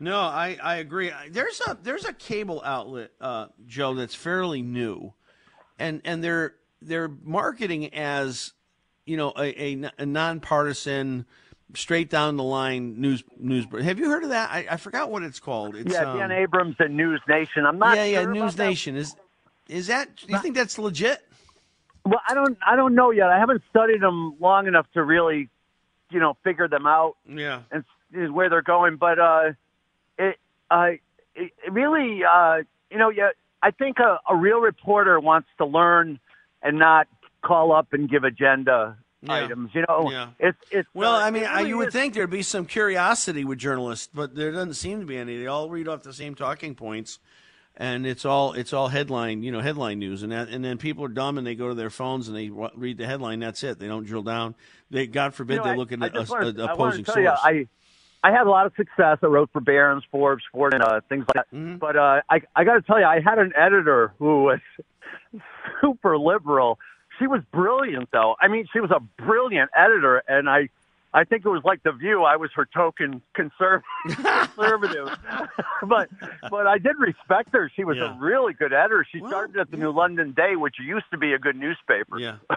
No, 0.00 0.18
I, 0.18 0.58
I 0.60 0.76
agree. 0.78 1.12
There's 1.30 1.60
a 1.60 1.78
there's 1.80 2.04
a 2.04 2.12
cable 2.12 2.60
outlet, 2.64 3.12
uh, 3.20 3.46
Joe, 3.68 3.94
that's 3.94 4.16
fairly 4.16 4.60
new, 4.60 5.12
and 5.78 6.02
and 6.04 6.24
they're 6.24 6.56
they're 6.80 7.08
marketing 7.22 7.94
as 7.94 8.52
you 9.06 9.16
know 9.16 9.32
a, 9.36 9.62
a, 9.62 9.90
a 9.98 10.06
nonpartisan, 10.06 11.24
straight 11.74 12.10
down 12.10 12.36
the 12.36 12.42
line 12.44 13.00
news 13.00 13.24
news. 13.38 13.66
Have 13.82 13.98
you 13.98 14.08
heard 14.08 14.24
of 14.24 14.30
that? 14.30 14.50
I, 14.50 14.66
I 14.72 14.76
forgot 14.76 15.10
what 15.10 15.22
it's 15.22 15.40
called. 15.40 15.76
It's, 15.76 15.92
yeah, 15.92 16.10
um, 16.12 16.18
Dan 16.18 16.30
Abrams 16.32 16.76
and 16.78 16.96
News 16.96 17.20
Nation. 17.28 17.64
I'm 17.66 17.78
not. 17.78 17.96
yeah, 17.96 18.04
yeah, 18.04 18.22
sure 18.22 18.32
News 18.32 18.54
that. 18.56 18.66
Nation 18.68 18.96
is 18.96 19.14
is 19.68 19.86
that? 19.88 20.14
Do 20.16 20.26
you 20.32 20.38
think 20.38 20.54
that's 20.54 20.78
legit? 20.78 21.26
Well, 22.04 22.20
I 22.28 22.34
don't. 22.34 22.58
I 22.66 22.76
don't 22.76 22.94
know 22.94 23.10
yet. 23.10 23.28
I 23.28 23.38
haven't 23.38 23.62
studied 23.70 24.00
them 24.02 24.34
long 24.40 24.66
enough 24.66 24.86
to 24.94 25.02
really, 25.04 25.48
you 26.10 26.18
know, 26.20 26.36
figure 26.42 26.66
them 26.68 26.86
out 26.86 27.16
Yeah. 27.28 27.60
and 27.70 27.84
s- 28.12 28.30
where 28.30 28.50
they're 28.50 28.60
going. 28.62 28.96
But 28.96 29.18
uh, 29.20 29.52
it, 30.18 30.36
uh, 30.70 30.90
it 31.34 31.52
really, 31.70 32.22
uh, 32.24 32.62
you 32.90 32.98
know, 32.98 33.08
yeah. 33.10 33.30
I 33.62 33.70
think 33.70 34.00
a, 34.00 34.18
a 34.28 34.34
real 34.34 34.58
reporter 34.58 35.20
wants 35.20 35.48
to 35.58 35.64
learn 35.64 36.18
and 36.64 36.80
not 36.80 37.06
call 37.42 37.70
up 37.72 37.92
and 37.92 38.10
give 38.10 38.24
agenda 38.24 38.96
Yeah. 39.22 39.34
items. 39.44 39.70
You 39.74 39.84
know, 39.88 40.10
Yeah. 40.10 40.28
it's 40.38 40.58
it's. 40.70 40.88
Well, 40.94 41.14
uh, 41.14 41.20
I 41.24 41.30
mean, 41.30 41.44
really 41.44 41.68
you 41.68 41.76
would 41.78 41.88
is- 41.88 41.94
think 41.94 42.14
there'd 42.14 42.28
be 42.30 42.42
some 42.42 42.66
curiosity 42.66 43.44
with 43.44 43.58
journalists, 43.58 44.08
but 44.12 44.34
there 44.34 44.50
doesn't 44.52 44.74
seem 44.74 45.00
to 45.00 45.06
be 45.06 45.16
any. 45.16 45.38
They 45.38 45.46
all 45.46 45.70
read 45.70 45.86
off 45.88 46.02
the 46.02 46.12
same 46.12 46.34
talking 46.34 46.74
points, 46.74 47.18
and 47.76 48.04
it's 48.06 48.24
all 48.24 48.52
it's 48.54 48.72
all 48.72 48.88
headline, 48.88 49.42
you 49.42 49.52
know, 49.52 49.60
headline 49.60 49.98
news, 50.00 50.22
and 50.22 50.32
that, 50.32 50.48
and 50.48 50.64
then 50.64 50.76
people 50.78 51.04
are 51.04 51.08
dumb 51.08 51.38
and 51.38 51.46
they 51.46 51.54
go 51.54 51.68
to 51.68 51.74
their 51.74 51.90
phones 51.90 52.26
and 52.28 52.36
they 52.36 52.50
read 52.74 52.98
the 52.98 53.06
headline. 53.06 53.38
That's 53.40 53.62
it. 53.62 53.78
They 53.78 53.86
don't 53.86 54.04
drill 54.04 54.22
down. 54.22 54.54
They, 54.90 55.06
God 55.06 55.34
forbid, 55.34 55.54
You 55.58 55.64
know, 55.64 55.70
they 55.70 55.76
look 55.76 55.92
at 55.92 56.02
I 56.02 56.06
a, 56.06 56.10
just 56.10 56.30
a, 56.30 56.34
wanna- 56.34 56.46
a 56.46 56.50
I 56.50 56.54
wanna 56.60 56.72
opposing 56.74 57.04
source. 57.04 57.16
you, 57.18 57.28
I 57.28 57.66
I 58.24 58.30
had 58.30 58.46
a 58.46 58.50
lot 58.50 58.66
of 58.66 58.72
success. 58.76 59.18
I 59.22 59.26
wrote 59.26 59.50
for 59.52 59.60
Barron's, 59.60 60.04
Forbes, 60.10 60.42
Ford, 60.52 60.74
and 60.74 60.82
uh, 60.82 61.00
things 61.08 61.24
like 61.28 61.34
that. 61.34 61.56
Mm-hmm. 61.56 61.76
But 61.76 61.96
uh, 61.96 62.22
I 62.28 62.42
I 62.56 62.64
got 62.64 62.74
to 62.74 62.82
tell 62.82 62.98
you, 62.98 63.04
I 63.06 63.20
had 63.20 63.38
an 63.38 63.52
editor 63.56 64.12
who 64.18 64.44
was 64.44 64.60
super 65.80 66.18
liberal. 66.18 66.78
She 67.22 67.28
was 67.28 67.40
brilliant, 67.52 68.08
though. 68.10 68.34
I 68.40 68.48
mean, 68.48 68.66
she 68.72 68.80
was 68.80 68.90
a 68.90 68.98
brilliant 69.22 69.70
editor, 69.76 70.22
and 70.26 70.50
I. 70.50 70.68
I 71.14 71.24
think 71.24 71.44
it 71.44 71.48
was 71.50 71.60
like 71.62 71.82
the 71.82 71.92
View. 71.92 72.22
I 72.22 72.36
was 72.36 72.48
her 72.54 72.64
token 72.64 73.20
conserv- 73.36 73.82
conservative, 74.08 75.10
but 75.86 76.08
but 76.50 76.66
I 76.66 76.78
did 76.78 76.96
respect 76.98 77.50
her. 77.52 77.70
She 77.76 77.84
was 77.84 77.98
Yeah. 77.98 78.16
a 78.16 78.18
really 78.18 78.54
good 78.54 78.72
editor. 78.72 79.06
She 79.12 79.20
Well, 79.20 79.30
started 79.30 79.58
at 79.58 79.70
the 79.70 79.76
yeah. 79.76 79.82
New 79.84 79.90
London 79.92 80.32
Day, 80.32 80.56
which 80.56 80.76
used 80.80 81.04
to 81.10 81.18
be 81.18 81.34
a 81.34 81.38
good 81.38 81.54
newspaper. 81.56 82.18
Yeah. 82.18 82.36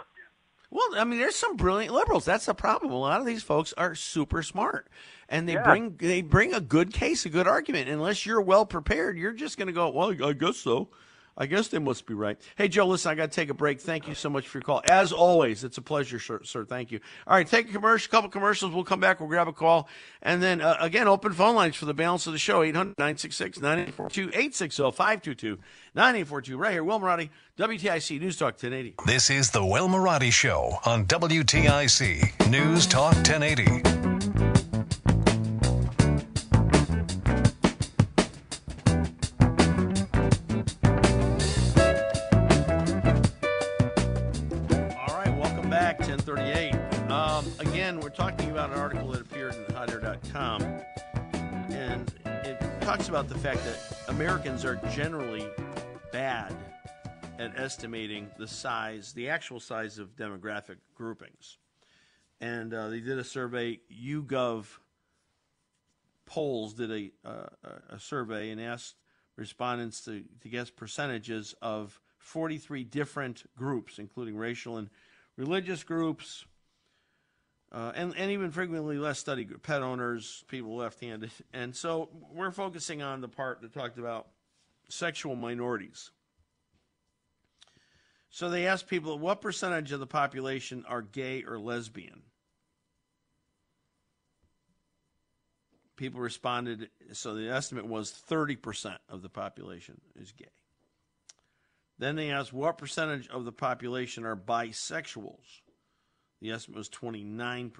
Well, 0.71 0.87
I 0.97 1.03
mean, 1.05 1.19
there's 1.19 1.35
some 1.37 1.55
brilliant 1.55 1.93
liberals. 1.93 2.25
That's 2.25 2.47
the 2.47 2.53
problem. 2.55 2.91
A 2.91 2.97
lot 2.97 3.19
of 3.21 3.25
these 3.25 3.43
folks 3.43 3.73
are 3.77 3.93
super 3.95 4.41
smart, 4.43 4.87
and 5.29 5.47
they 5.47 5.53
Yeah. 5.53 5.63
bring 5.63 5.95
they 5.97 6.21
bring 6.21 6.53
a 6.53 6.59
good 6.59 6.91
case, 6.93 7.25
a 7.25 7.29
good 7.29 7.47
argument. 7.47 7.87
Unless 7.87 8.25
you're 8.25 8.41
well 8.41 8.65
prepared, 8.65 9.17
you're 9.17 9.31
just 9.31 9.57
going 9.57 9.67
to 9.67 9.73
go, 9.73 9.89
"Well, 9.89 10.11
I 10.25 10.33
guess 10.33 10.57
so. 10.57 10.89
I 11.37 11.45
guess 11.45 11.67
they 11.67 11.79
must 11.79 12.05
be 12.05 12.13
right." 12.13 12.37
Hey, 12.55 12.67
Joe, 12.67 12.87
listen, 12.87 13.11
I 13.11 13.15
got 13.15 13.31
to 13.31 13.35
take 13.35 13.49
a 13.49 13.53
break. 13.53 13.81
Thank 13.81 14.07
you 14.07 14.15
so 14.15 14.29
much 14.29 14.47
for 14.47 14.57
your 14.59 14.63
call. 14.63 14.81
As 14.89 15.11
always, 15.11 15.63
it's 15.63 15.77
a 15.77 15.81
pleasure, 15.81 16.19
sir. 16.19 16.41
sir. 16.43 16.65
Thank 16.65 16.91
you. 16.91 16.99
All 17.27 17.35
right, 17.35 17.47
take 17.47 17.69
a 17.69 17.73
commercial, 17.73 18.09
couple 18.11 18.29
commercials. 18.29 18.73
We'll 18.73 18.83
come 18.83 18.99
back. 18.99 19.19
We'll 19.19 19.29
grab 19.29 19.47
a 19.47 19.53
call, 19.53 19.87
and 20.21 20.41
then 20.41 20.61
uh, 20.61 20.77
again, 20.79 21.07
open 21.07 21.33
phone 21.33 21.55
lines 21.55 21.75
for 21.75 21.85
the 21.85 21.93
balance 21.93 22.27
of 22.27 22.33
the 22.33 22.39
show 22.39 22.61
800-966-9842, 22.61 24.33
860-522-9842. 25.95 26.57
Right 26.57 26.71
here, 26.73 26.83
Will 26.83 26.99
Marotti, 26.99 27.29
WTIC 27.57 28.19
News 28.19 28.37
Talk 28.37 28.53
1080. 28.53 28.95
This 29.05 29.29
is 29.29 29.51
the 29.51 29.65
Will 29.65 29.87
Marotti 29.87 30.31
Show 30.31 30.79
on 30.85 31.05
WTIC 31.05 32.49
News 32.49 32.87
Talk 32.87 33.15
1080. 33.15 34.14
Again, 47.85 47.99
we're 47.99 48.09
talking 48.09 48.49
about 48.49 48.71
an 48.71 48.79
article 48.79 49.09
that 49.09 49.21
appeared 49.21 49.53
in 49.53 49.75
HotAir.com, 49.75 50.63
and 51.69 52.11
it 52.25 52.59
talks 52.81 53.09
about 53.09 53.29
the 53.29 53.37
fact 53.37 53.63
that 53.63 53.77
Americans 54.07 54.65
are 54.65 54.77
generally 54.91 55.47
bad 56.11 56.51
at 57.37 57.55
estimating 57.59 58.31
the 58.39 58.47
size, 58.47 59.13
the 59.13 59.29
actual 59.29 59.59
size 59.59 59.99
of 59.99 60.15
demographic 60.15 60.77
groupings. 60.95 61.59
And 62.41 62.73
uh, 62.73 62.89
they 62.89 63.01
did 63.01 63.19
a 63.19 63.23
survey, 63.23 63.81
YouGov 63.95 64.65
polls 66.25 66.73
did 66.73 66.89
a, 66.91 67.11
uh, 67.23 67.49
a 67.91 67.99
survey 67.99 68.49
and 68.49 68.59
asked 68.59 68.95
respondents 69.35 70.01
to, 70.05 70.23
to 70.41 70.49
guess 70.49 70.71
percentages 70.71 71.53
of 71.61 72.01
43 72.17 72.83
different 72.83 73.43
groups, 73.55 73.99
including 73.99 74.35
racial 74.35 74.77
and 74.77 74.89
religious 75.37 75.83
groups, 75.83 76.45
uh, 77.71 77.91
and, 77.95 78.15
and 78.15 78.31
even 78.31 78.51
frequently 78.51 78.97
less 78.97 79.19
studied 79.19 79.49
group, 79.49 79.63
pet 79.63 79.81
owners, 79.81 80.43
people 80.47 80.75
left 80.75 80.99
handed. 81.01 81.31
And 81.53 81.75
so 81.75 82.09
we're 82.33 82.51
focusing 82.51 83.01
on 83.01 83.21
the 83.21 83.27
part 83.27 83.61
that 83.61 83.73
talked 83.73 83.97
about 83.97 84.27
sexual 84.89 85.35
minorities. 85.35 86.11
So 88.29 88.49
they 88.49 88.67
asked 88.67 88.87
people 88.87 89.17
what 89.17 89.41
percentage 89.41 89.91
of 89.91 89.99
the 89.99 90.07
population 90.07 90.83
are 90.87 91.01
gay 91.01 91.43
or 91.43 91.57
lesbian? 91.57 92.21
People 95.95 96.19
responded, 96.19 96.89
so 97.13 97.35
the 97.35 97.49
estimate 97.49 97.87
was 97.87 98.11
30% 98.29 98.97
of 99.07 99.21
the 99.21 99.29
population 99.29 100.01
is 100.19 100.33
gay. 100.33 100.45
Then 101.97 102.17
they 102.17 102.31
asked 102.31 102.51
what 102.51 102.77
percentage 102.77 103.29
of 103.29 103.45
the 103.45 103.53
population 103.53 104.25
are 104.25 104.35
bisexuals? 104.35 105.61
The 106.45 106.51
estimate 106.51 106.77
was 106.77 106.89
29%. 106.89 107.71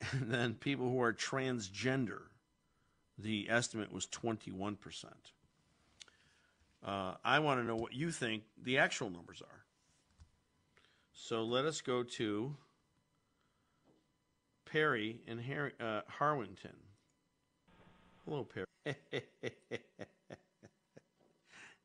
And 0.12 0.32
then 0.32 0.54
people 0.54 0.88
who 0.88 1.02
are 1.02 1.12
transgender, 1.12 2.20
The 3.18 3.48
estimate 3.50 3.92
was 3.92 4.06
21%. 4.06 4.76
Uh, 6.86 7.14
I 7.24 7.40
want 7.40 7.60
to 7.60 7.64
know 7.66 7.74
what 7.74 7.92
you 7.92 8.12
think 8.12 8.44
the 8.62 8.78
actual 8.78 9.10
numbers 9.10 9.42
are. 9.42 9.64
So 11.12 11.42
let 11.42 11.64
us 11.64 11.80
go 11.80 12.04
to 12.04 12.54
Perry 14.64 15.20
in 15.26 15.40
Har- 15.40 15.72
uh, 15.80 16.02
Harwinton. 16.20 16.76
Hello, 18.24 18.44
Perry. 18.44 18.66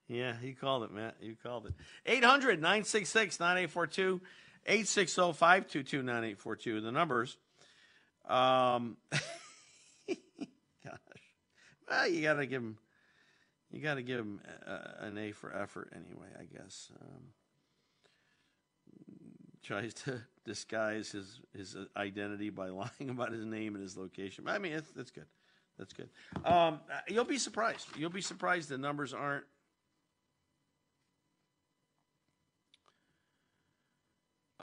yeah, 0.08 0.36
you 0.43 0.54
called 0.54 0.84
it, 0.84 0.91
Matt. 0.93 1.15
You 1.21 1.36
called 1.41 1.65
it. 1.65 1.74
800 2.06 2.62
966 2.62 3.39
9842 3.39 4.21
860 4.65 5.34
522 5.34 5.97
9842. 6.04 6.82
The 6.82 6.91
numbers. 6.91 7.38
Um, 8.28 8.97
gosh. 9.12 10.97
Well, 11.89 12.08
you 12.08 12.21
got 12.23 12.36
to 12.36 12.45
give 12.45 12.62
him. 12.62 12.78
You 13.71 13.82
got 13.82 13.95
to 13.95 14.01
give 14.01 14.19
him 14.19 14.39
uh, 14.65 15.06
an 15.06 15.17
A 15.17 15.32
for 15.32 15.54
effort, 15.56 15.91
anyway. 15.93 16.28
I 16.39 16.45
guess. 16.45 16.89
Um, 17.01 17.23
tries 19.65 19.93
to 19.93 20.21
disguise 20.45 21.12
his 21.12 21.39
his 21.56 21.75
identity 21.97 22.49
by 22.49 22.69
lying 22.69 23.10
about 23.10 23.32
his 23.32 23.45
name 23.45 23.75
and 23.75 23.84
his 23.84 23.97
location. 23.97 24.47
I 24.47 24.60
mean, 24.60 24.73
it's, 24.73 24.91
that's 24.91 25.12
good. 25.12 25.25
That's 25.78 25.93
good. 25.93 26.10
Um, 26.45 26.80
you'll 27.10 27.25
be 27.25 27.38
surprised. 27.38 27.88
You'll 27.97 28.10
be 28.10 28.21
surprised 28.21 28.69
the 28.69 28.78
numbers 28.78 29.13
aren't. 29.13 29.43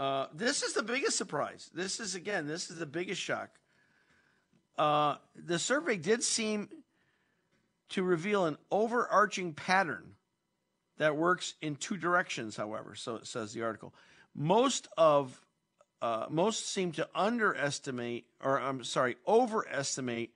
Uh, 0.03 0.27
this 0.35 0.65
is 0.65 0.73
the 0.73 0.83
biggest 0.83 1.17
surprise. 1.17 1.71
This 1.73 2.01
is 2.01 2.17
again. 2.17 2.49
This 2.49 2.71
is 2.71 2.77
the 2.77 2.87
biggest 2.87 3.21
shock. 3.21 3.51
Uh, 4.77 5.15
the 5.37 5.61
survey 5.61 5.97
did 5.97 6.25
seem 6.25 6.69
to 7.91 8.03
reveal 8.03 8.47
an 8.47 8.57
overarching 8.73 9.53
pattern 9.53 10.15
that 10.99 11.17
works 11.17 11.55
in 11.63 11.77
two 11.77 11.97
directions. 11.97 12.57
However, 12.57 12.97
so 12.97 13.15
it 13.15 13.29
says 13.29 13.53
the 13.53 13.63
article 13.63 13.95
most 14.35 14.89
of 14.99 15.41
uh, 16.01 16.27
most 16.29 16.69
seem 16.69 16.91
to 16.91 17.09
underestimate, 17.15 18.27
or 18.43 18.61
I'm 18.61 18.83
sorry, 18.83 19.15
overestimate 19.25 20.31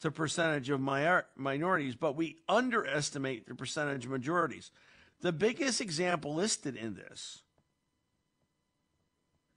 the 0.00 0.10
percentage 0.10 0.70
of 0.70 0.80
mi- 0.80 1.20
minorities, 1.36 1.94
but 1.94 2.16
we 2.16 2.38
underestimate 2.48 3.46
the 3.46 3.54
percentage 3.54 4.06
of 4.06 4.10
majorities. 4.10 4.72
The 5.20 5.30
biggest 5.30 5.80
example 5.80 6.34
listed 6.34 6.74
in 6.74 6.96
this. 6.96 7.42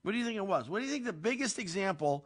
What 0.04 0.14
do 0.14 0.18
you 0.18 0.26
think 0.26 0.38
it 0.38 0.46
was? 0.46 0.70
What 0.70 0.80
do 0.80 0.86
you 0.86 0.92
think 0.92 1.06
the 1.06 1.14
biggest 1.14 1.60
example 1.60 2.26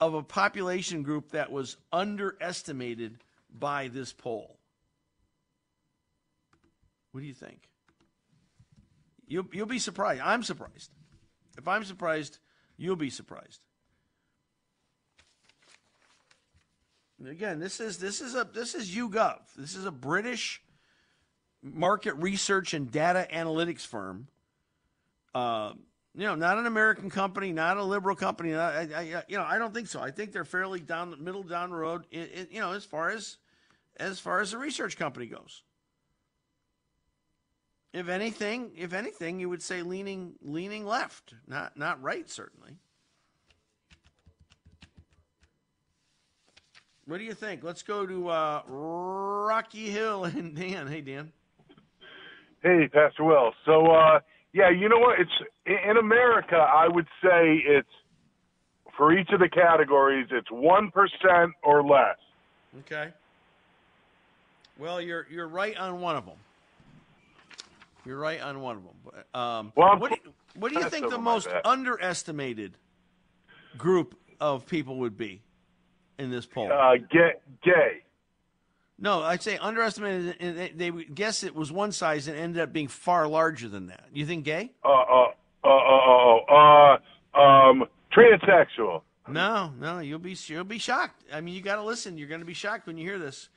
of 0.00 0.14
a 0.14 0.22
population 0.22 1.02
group 1.02 1.30
that 1.30 1.50
was 1.50 1.76
underestimated 1.92 3.18
by 3.50 3.88
this 3.88 4.12
poll? 4.12 4.58
What 7.12 7.20
do 7.20 7.26
you 7.26 7.34
think? 7.34 7.68
You'll, 9.26 9.46
you'll 9.52 9.66
be 9.66 9.78
surprised. 9.78 10.20
I'm 10.22 10.42
surprised. 10.42 10.90
If 11.56 11.68
I'm 11.68 11.84
surprised, 11.84 12.38
you'll 12.76 12.96
be 12.96 13.10
surprised. 13.10 13.60
Again, 17.24 17.58
this 17.58 17.80
is 17.80 17.98
this 17.98 18.20
is 18.20 18.34
a 18.34 18.44
this 18.44 18.74
is 18.74 18.90
YouGov. 18.90 19.38
This 19.56 19.76
is 19.76 19.86
a 19.86 19.90
British 19.90 20.60
market 21.62 22.14
research 22.14 22.74
and 22.74 22.90
data 22.90 23.26
analytics 23.32 23.86
firm. 23.86 24.28
Uh, 25.34 25.72
you 26.16 26.26
know, 26.26 26.34
not 26.36 26.58
an 26.58 26.66
American 26.66 27.10
company, 27.10 27.52
not 27.52 27.76
a 27.76 27.82
liberal 27.82 28.14
company. 28.14 28.54
I, 28.54 28.82
I, 28.82 29.24
you 29.28 29.36
know, 29.36 29.44
I 29.44 29.58
don't 29.58 29.74
think 29.74 29.88
so. 29.88 30.00
I 30.00 30.10
think 30.10 30.32
they're 30.32 30.44
fairly 30.44 30.80
down 30.80 31.10
the 31.10 31.16
middle 31.16 31.42
down 31.42 31.70
the 31.70 31.76
road. 31.76 32.04
You 32.10 32.60
know, 32.60 32.72
as 32.72 32.84
far 32.84 33.10
as 33.10 33.36
as 33.96 34.20
far 34.20 34.40
as 34.40 34.52
a 34.52 34.58
research 34.58 34.96
company 34.96 35.26
goes. 35.26 35.62
If 37.92 38.08
anything, 38.08 38.72
if 38.76 38.92
anything, 38.92 39.40
you 39.40 39.48
would 39.48 39.62
say 39.62 39.82
leaning 39.82 40.34
leaning 40.40 40.86
left, 40.86 41.34
not 41.46 41.76
not 41.76 42.00
right, 42.02 42.28
certainly. 42.30 42.76
What 47.06 47.18
do 47.18 47.24
you 47.24 47.34
think? 47.34 47.62
Let's 47.62 47.82
go 47.82 48.06
to 48.06 48.28
uh, 48.28 48.62
Rocky 48.66 49.90
Hill 49.90 50.24
and 50.24 50.54
Dan. 50.54 50.86
Hey, 50.86 51.00
Dan. 51.00 51.32
Hey, 52.62 52.88
Pastor 52.90 53.24
Will. 53.24 53.52
So, 53.66 53.86
uh, 53.86 54.20
yeah, 54.54 54.70
you 54.70 54.88
know 54.88 54.98
what? 54.98 55.20
It's 55.20 55.30
in 55.66 55.96
America. 55.96 56.56
I 56.56 56.88
would 56.88 57.06
say 57.22 57.62
it's 57.64 57.88
for 58.96 59.16
each 59.16 59.30
of 59.30 59.40
the 59.40 59.48
categories. 59.48 60.28
It's 60.30 60.50
one 60.50 60.90
percent 60.90 61.52
or 61.62 61.82
less. 61.82 62.16
Okay. 62.80 63.12
Well, 64.78 65.00
you're 65.00 65.26
you're 65.30 65.48
right 65.48 65.76
on 65.76 66.00
one 66.00 66.16
of 66.16 66.26
them. 66.26 66.36
You're 68.04 68.18
right 68.18 68.40
on 68.40 68.60
one 68.60 68.76
of 68.76 68.82
them. 68.82 69.24
Um, 69.40 69.72
well, 69.76 69.98
what, 69.98 70.10
do 70.10 70.18
you, 70.22 70.32
what 70.56 70.72
do 70.72 70.78
you 70.78 70.88
think 70.90 71.08
the 71.08 71.18
most 71.18 71.48
underestimated 71.64 72.76
group 73.78 74.14
of 74.40 74.66
people 74.66 74.98
would 74.98 75.16
be 75.16 75.40
in 76.18 76.30
this 76.30 76.44
poll? 76.44 76.70
Uh, 76.70 76.96
gay. 77.10 77.32
gay. 77.62 78.02
No, 78.98 79.22
I'd 79.22 79.42
say 79.42 79.56
underestimated. 79.56 80.78
They 80.78 80.90
would 80.90 81.14
guess 81.14 81.42
it 81.42 81.54
was 81.54 81.72
one 81.72 81.92
size 81.92 82.28
and 82.28 82.38
ended 82.38 82.62
up 82.62 82.72
being 82.72 82.88
far 82.88 83.26
larger 83.26 83.68
than 83.68 83.86
that. 83.86 84.04
You 84.12 84.26
think 84.26 84.44
gay? 84.44 84.70
Uh, 84.84 84.88
uh, 84.88 85.26
uh, 85.64 85.68
uh, 85.68 86.36
uh, 86.50 86.98
uh 87.34 87.40
um, 87.40 87.84
transsexual. 88.12 89.02
No, 89.28 89.72
no, 89.80 90.00
you'll 90.00 90.18
be 90.18 90.36
you'll 90.46 90.64
be 90.64 90.78
shocked. 90.78 91.24
I 91.32 91.40
mean, 91.40 91.54
you 91.54 91.62
got 91.62 91.76
to 91.76 91.82
listen. 91.82 92.18
You're 92.18 92.28
going 92.28 92.40
to 92.40 92.46
be 92.46 92.54
shocked 92.54 92.86
when 92.86 92.98
you 92.98 93.08
hear 93.08 93.18
this. 93.18 93.48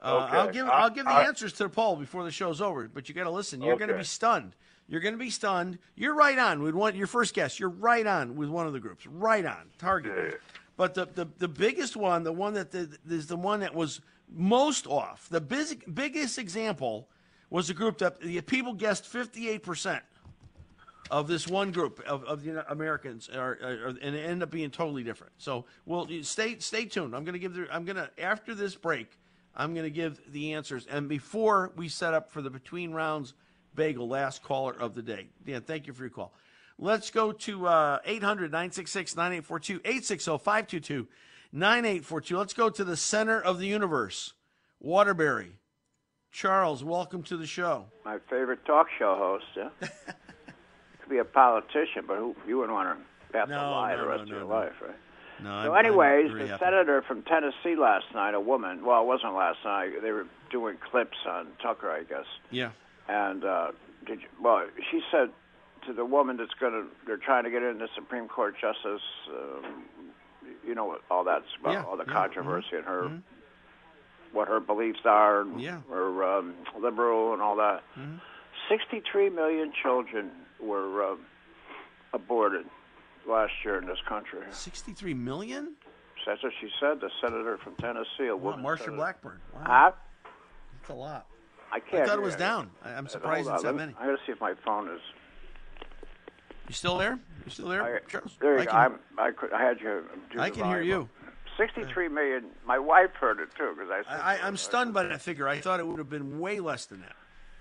Uh, 0.00 0.26
okay. 0.28 0.36
I'll 0.36 0.50
give 0.50 0.68
I'll 0.68 0.90
give 0.90 1.04
the 1.06 1.10
I, 1.10 1.26
answers 1.26 1.52
to 1.54 1.64
the 1.64 1.68
poll 1.68 1.96
before 1.96 2.24
the 2.24 2.30
show's 2.30 2.60
over, 2.60 2.88
but 2.88 3.08
you 3.08 3.14
got 3.14 3.24
to 3.24 3.30
listen. 3.30 3.60
You're 3.60 3.74
okay. 3.74 3.80
going 3.80 3.90
to 3.90 3.98
be 3.98 4.04
stunned. 4.04 4.54
You're 4.88 5.00
going 5.00 5.14
to 5.14 5.18
be 5.18 5.30
stunned. 5.30 5.78
You're 5.96 6.14
right 6.14 6.38
on 6.38 6.62
with 6.62 6.74
one. 6.74 6.94
Your 6.94 7.08
first 7.08 7.34
guess. 7.34 7.58
You're 7.58 7.68
right 7.68 8.06
on 8.06 8.36
with 8.36 8.48
one 8.48 8.66
of 8.66 8.72
the 8.72 8.80
groups. 8.80 9.06
Right 9.06 9.44
on 9.44 9.70
target. 9.78 10.12
Yeah. 10.16 10.38
But 10.76 10.94
the, 10.94 11.06
the 11.06 11.28
the 11.38 11.48
biggest 11.48 11.96
one, 11.96 12.22
the 12.22 12.32
one 12.32 12.54
that 12.54 12.70
the, 12.70 12.96
is 13.10 13.26
the 13.26 13.36
one 13.36 13.60
that 13.60 13.74
was 13.74 14.00
most 14.32 14.86
off. 14.86 15.28
The 15.28 15.40
biz, 15.40 15.76
biggest 15.92 16.38
example 16.38 17.08
was 17.50 17.68
a 17.70 17.74
group 17.74 17.98
that 17.98 18.20
the 18.20 18.40
people 18.42 18.74
guessed 18.74 19.04
58 19.04 19.64
percent 19.64 20.04
of 21.10 21.28
this 21.28 21.46
one 21.46 21.72
group 21.72 22.00
of, 22.06 22.24
of 22.24 22.42
the 22.42 22.70
Americans 22.70 23.28
are, 23.28 23.58
are, 23.62 23.94
and 24.02 24.16
end 24.16 24.42
up 24.42 24.50
being 24.50 24.70
totally 24.70 25.02
different. 25.02 25.32
So, 25.38 25.64
well, 25.86 26.08
stay 26.22 26.58
stay 26.58 26.84
tuned. 26.84 27.14
I'm 27.14 27.24
going 27.24 27.34
to 27.34 27.38
give 27.38 27.54
the, 27.54 27.66
I'm 27.72 27.84
going 27.84 27.96
to 27.96 28.10
after 28.18 28.54
this 28.54 28.74
break. 28.74 29.18
I'm 29.56 29.74
going 29.74 29.84
to 29.84 29.90
give 29.90 30.20
the 30.32 30.54
answers. 30.54 30.86
And 30.86 31.08
before 31.08 31.72
we 31.76 31.88
set 31.88 32.14
up 32.14 32.30
for 32.30 32.42
the 32.42 32.50
between 32.50 32.92
rounds 32.92 33.34
bagel, 33.74 34.08
last 34.08 34.42
caller 34.42 34.74
of 34.78 34.94
the 34.94 35.02
day. 35.02 35.26
Dan, 35.44 35.62
thank 35.62 35.86
you 35.86 35.92
for 35.92 36.02
your 36.02 36.10
call. 36.10 36.32
Let's 36.78 37.10
go 37.10 37.32
to 37.32 37.66
uh, 37.66 37.98
800 38.04 38.52
966 38.52 39.16
9842 39.16 39.80
860 39.84 40.30
522 40.38 41.08
9842. 41.52 42.38
Let's 42.38 42.54
go 42.54 42.70
to 42.70 42.84
the 42.84 42.96
center 42.96 43.40
of 43.40 43.58
the 43.58 43.66
universe, 43.66 44.34
Waterbury. 44.80 45.52
Charles, 46.30 46.84
welcome 46.84 47.22
to 47.24 47.36
the 47.36 47.46
show. 47.46 47.86
My 48.04 48.18
favorite 48.30 48.64
talk 48.64 48.86
show 48.98 49.16
host. 49.16 49.44
Yeah? 49.56 49.88
Could 51.08 51.14
be 51.14 51.18
a 51.20 51.24
politician, 51.24 52.04
but 52.06 52.18
who, 52.18 52.34
you 52.46 52.58
wouldn't 52.58 52.74
want 52.74 52.98
to 53.32 53.38
have 53.38 53.48
no, 53.48 53.56
to 53.56 53.70
lie 53.70 53.94
no, 53.94 54.02
the 54.02 54.08
rest 54.08 54.18
no, 54.18 54.22
of 54.24 54.28
your 54.28 54.44
life, 54.44 54.72
right? 54.82 54.96
No, 55.42 55.64
so, 55.64 55.72
I'm, 55.72 55.86
anyways, 55.86 56.30
I'm 56.32 56.38
the 56.38 56.46
happy. 56.48 56.64
senator 56.64 57.02
from 57.06 57.22
Tennessee 57.22 57.76
last 57.80 58.04
night, 58.14 58.34
a 58.34 58.40
woman. 58.40 58.84
Well, 58.84 59.02
it 59.02 59.06
wasn't 59.06 59.34
last 59.34 59.58
night. 59.64 59.90
They 60.02 60.10
were 60.10 60.26
doing 60.50 60.76
clips 60.90 61.16
on 61.26 61.46
Tucker, 61.62 61.90
I 61.90 62.02
guess. 62.02 62.26
Yeah. 62.50 62.72
And 63.08 63.44
uh, 63.44 63.68
did 64.06 64.20
you, 64.20 64.26
well, 64.42 64.66
she 64.90 65.00
said 65.10 65.30
to 65.86 65.92
the 65.94 66.04
woman 66.04 66.36
that's 66.36 66.52
going 66.60 66.72
to, 66.72 66.84
they're 67.06 67.16
trying 67.16 67.44
to 67.44 67.50
get 67.50 67.62
into 67.62 67.78
the 67.78 67.88
Supreme 67.94 68.28
Court 68.28 68.54
justice. 68.60 69.00
Um, 69.30 69.84
you 70.66 70.74
know 70.74 70.96
all 71.10 71.24
that's 71.24 71.44
about, 71.60 71.72
Yeah, 71.72 71.84
all 71.84 71.96
the 71.96 72.04
yeah, 72.06 72.12
controversy 72.12 72.68
mhm, 72.74 72.76
and 72.78 72.84
her, 72.86 73.02
mhm. 73.04 73.22
what 74.32 74.48
her 74.48 74.60
beliefs 74.60 75.00
are, 75.06 75.40
and 75.42 75.58
Yeah. 75.60 75.80
her 75.88 76.24
um, 76.38 76.54
liberal 76.78 77.32
and 77.32 77.40
all 77.40 77.56
that. 77.56 77.82
Mhm. 77.98 78.20
63 78.68 79.30
million 79.30 79.72
children 79.82 80.30
were 80.60 81.12
uh, 81.12 81.16
aborted 82.12 82.66
last 83.28 83.52
year 83.64 83.78
in 83.78 83.86
this 83.86 83.98
country. 84.08 84.40
63 84.50 85.14
million? 85.14 85.74
That's 86.26 86.42
what 86.42 86.52
she 86.60 86.68
said. 86.78 87.00
The 87.00 87.10
senator 87.22 87.56
from 87.62 87.74
Tennessee, 87.76 88.26
a 88.30 88.36
Wow, 88.36 88.50
woman. 88.56 88.64
Marsha. 88.64 88.94
Blackburn. 88.94 89.38
Wow. 89.54 89.60
Huh? 89.64 89.90
That's 90.80 90.90
a 90.90 90.94
lot. 90.94 91.26
I 91.72 91.80
can't. 91.80 92.02
I 92.02 92.06
thought 92.06 92.18
it 92.18 92.22
was 92.22 92.36
down. 92.36 92.70
I, 92.84 92.90
I'm 92.92 93.06
Uh, 93.06 93.08
surprised 93.08 93.48
it's 93.48 93.62
that 93.62 93.74
many. 93.74 93.94
I 93.98 94.06
gotta 94.06 94.18
see 94.26 94.32
if 94.32 94.40
my 94.40 94.54
phone 94.64 94.88
is. 94.90 95.00
You 96.66 96.74
still 96.74 96.98
there? 96.98 97.18
You 97.44 97.50
still 97.50 97.68
there, 97.68 97.82
I, 97.82 98.10
Charles? 98.10 98.36
there 98.40 98.54
you 98.56 98.60
I 98.60 98.64
go. 98.66 98.70
can, 98.70 98.80
I'm, 98.80 98.98
I, 99.18 99.30
could, 99.30 99.52
I 99.54 99.62
had 99.62 99.80
you. 99.80 100.02
I 100.38 100.50
can 100.50 100.66
hear 100.66 100.82
you. 100.82 101.08
63 101.56 102.08
million. 102.08 102.44
My 102.66 102.78
wife 102.78 103.10
heard 103.18 103.40
it 103.40 103.48
too 103.56 103.74
because 103.74 104.04
I. 104.08 104.34
I. 104.36 104.46
I'm 104.46 104.56
stunned 104.56 104.92
by 104.92 105.04
that 105.04 105.22
figure. 105.22 105.48
I 105.48 105.60
thought 105.60 105.80
it 105.80 105.86
would 105.86 105.98
have 105.98 106.10
been 106.10 106.38
way 106.40 106.60
less 106.60 106.84
than 106.86 107.00
that. 107.00 107.16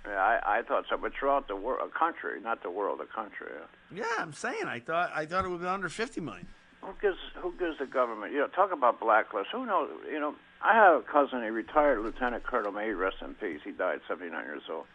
Yeah, 0.07 0.15
I, 0.21 0.59
I 0.59 0.61
thought 0.61 0.85
so, 0.89 0.97
but 0.97 1.11
throughout 1.19 1.47
the 1.47 1.55
world, 1.55 1.89
a 1.93 1.97
country, 1.99 2.39
not 2.41 2.63
the 2.63 2.71
world, 2.71 2.99
the 2.99 3.05
country. 3.05 3.47
Yeah. 3.93 4.03
I'm 4.19 4.33
saying. 4.33 4.65
I 4.65 4.79
thought 4.79 5.11
I 5.13 5.25
thought 5.25 5.45
it 5.45 5.49
would 5.49 5.61
be 5.61 5.67
under 5.67 5.89
50 5.89 6.21
million. 6.21 6.47
who 6.81 6.93
gives 7.01 7.17
who 7.35 7.53
gives 7.59 7.77
the 7.79 7.85
government? 7.85 8.31
You 8.33 8.39
know, 8.39 8.47
talk 8.47 8.71
about 8.71 8.99
blacklist. 8.99 9.49
Who 9.51 9.65
knows? 9.65 9.89
You 10.11 10.19
know, 10.19 10.35
I 10.61 10.73
have 10.73 11.01
a 11.01 11.01
cousin. 11.01 11.43
He 11.43 11.49
retired 11.49 11.99
Lieutenant 12.03 12.43
Colonel. 12.43 12.71
May 12.71 12.85
he 12.87 12.91
rest 12.91 13.17
in 13.21 13.33
peace. 13.35 13.59
He 13.63 13.71
died 13.71 13.99
79 14.07 14.43
years 14.45 14.63
old. 14.71 14.85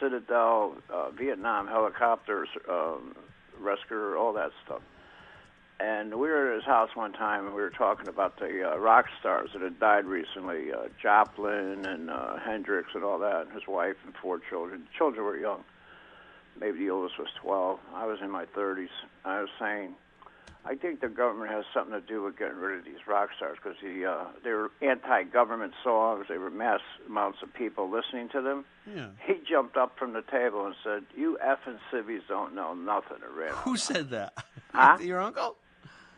Citadel, 0.00 0.76
uh, 0.92 1.10
Vietnam 1.10 1.66
helicopters, 1.66 2.48
um, 2.70 3.16
rescue, 3.58 4.14
all 4.16 4.32
that 4.34 4.50
stuff. 4.64 4.80
And 5.80 6.12
we 6.14 6.28
were 6.28 6.50
at 6.50 6.56
his 6.56 6.64
house 6.64 6.90
one 6.94 7.12
time, 7.12 7.46
and 7.46 7.54
we 7.54 7.60
were 7.62 7.70
talking 7.70 8.08
about 8.08 8.38
the 8.38 8.68
uh, 8.68 8.76
rock 8.78 9.06
stars 9.20 9.50
that 9.52 9.62
had 9.62 9.78
died 9.78 10.06
recently, 10.06 10.72
uh, 10.72 10.88
Joplin 11.00 11.86
and 11.86 12.10
uh, 12.10 12.36
Hendrix 12.44 12.88
and 12.94 13.04
all 13.04 13.20
that, 13.20 13.42
and 13.42 13.52
his 13.52 13.66
wife 13.68 13.94
and 14.04 14.12
four 14.20 14.40
children. 14.50 14.80
The 14.80 14.98
children 14.98 15.24
were 15.24 15.36
young. 15.36 15.62
Maybe 16.58 16.78
the 16.78 16.90
oldest 16.90 17.16
was 17.18 17.28
12. 17.40 17.78
I 17.94 18.06
was 18.06 18.18
in 18.20 18.30
my 18.30 18.44
30s. 18.46 18.88
I 19.24 19.40
was 19.40 19.50
saying, 19.60 19.94
I 20.64 20.74
think 20.74 21.00
the 21.00 21.08
government 21.08 21.52
has 21.52 21.64
something 21.72 21.92
to 21.92 22.00
do 22.00 22.22
with 22.24 22.36
getting 22.36 22.56
rid 22.56 22.80
of 22.80 22.84
these 22.84 23.06
rock 23.06 23.30
stars 23.36 23.58
because 23.62 23.78
the, 23.80 24.04
uh, 24.04 24.24
they 24.42 24.50
were 24.50 24.72
anti-government 24.82 25.74
songs. 25.84 26.26
They 26.28 26.38
were 26.38 26.50
mass 26.50 26.80
amounts 27.06 27.38
of 27.42 27.54
people 27.54 27.88
listening 27.88 28.28
to 28.30 28.42
them. 28.42 28.64
Yeah. 28.92 29.10
He 29.24 29.34
jumped 29.48 29.76
up 29.76 29.96
from 29.96 30.12
the 30.12 30.22
table 30.22 30.66
and 30.66 30.74
said, 30.82 31.04
"You 31.16 31.38
effing 31.44 31.78
civvies 31.90 32.22
don't 32.28 32.54
know 32.54 32.74
nothing." 32.74 33.18
Ran. 33.34 33.52
Who 33.52 33.76
said 33.76 34.10
that? 34.10 34.34
Huh? 34.74 34.98
Your 35.00 35.20
uncle? 35.20 35.56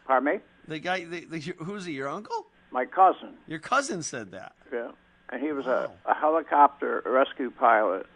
Pardon 0.06 0.34
me? 0.34 0.40
The 0.68 0.78
guy? 0.78 1.04
The, 1.04 1.24
the, 1.24 1.38
who's 1.58 1.84
he? 1.84 1.92
Your 1.92 2.08
uncle? 2.08 2.46
My 2.70 2.84
cousin. 2.84 3.34
Your 3.46 3.58
cousin 3.58 4.02
said 4.02 4.30
that. 4.32 4.52
Yeah, 4.72 4.90
and 5.30 5.42
he 5.42 5.52
was 5.52 5.66
a, 5.66 5.90
a 6.06 6.14
helicopter 6.14 7.02
rescue 7.04 7.50
pilot 7.50 8.06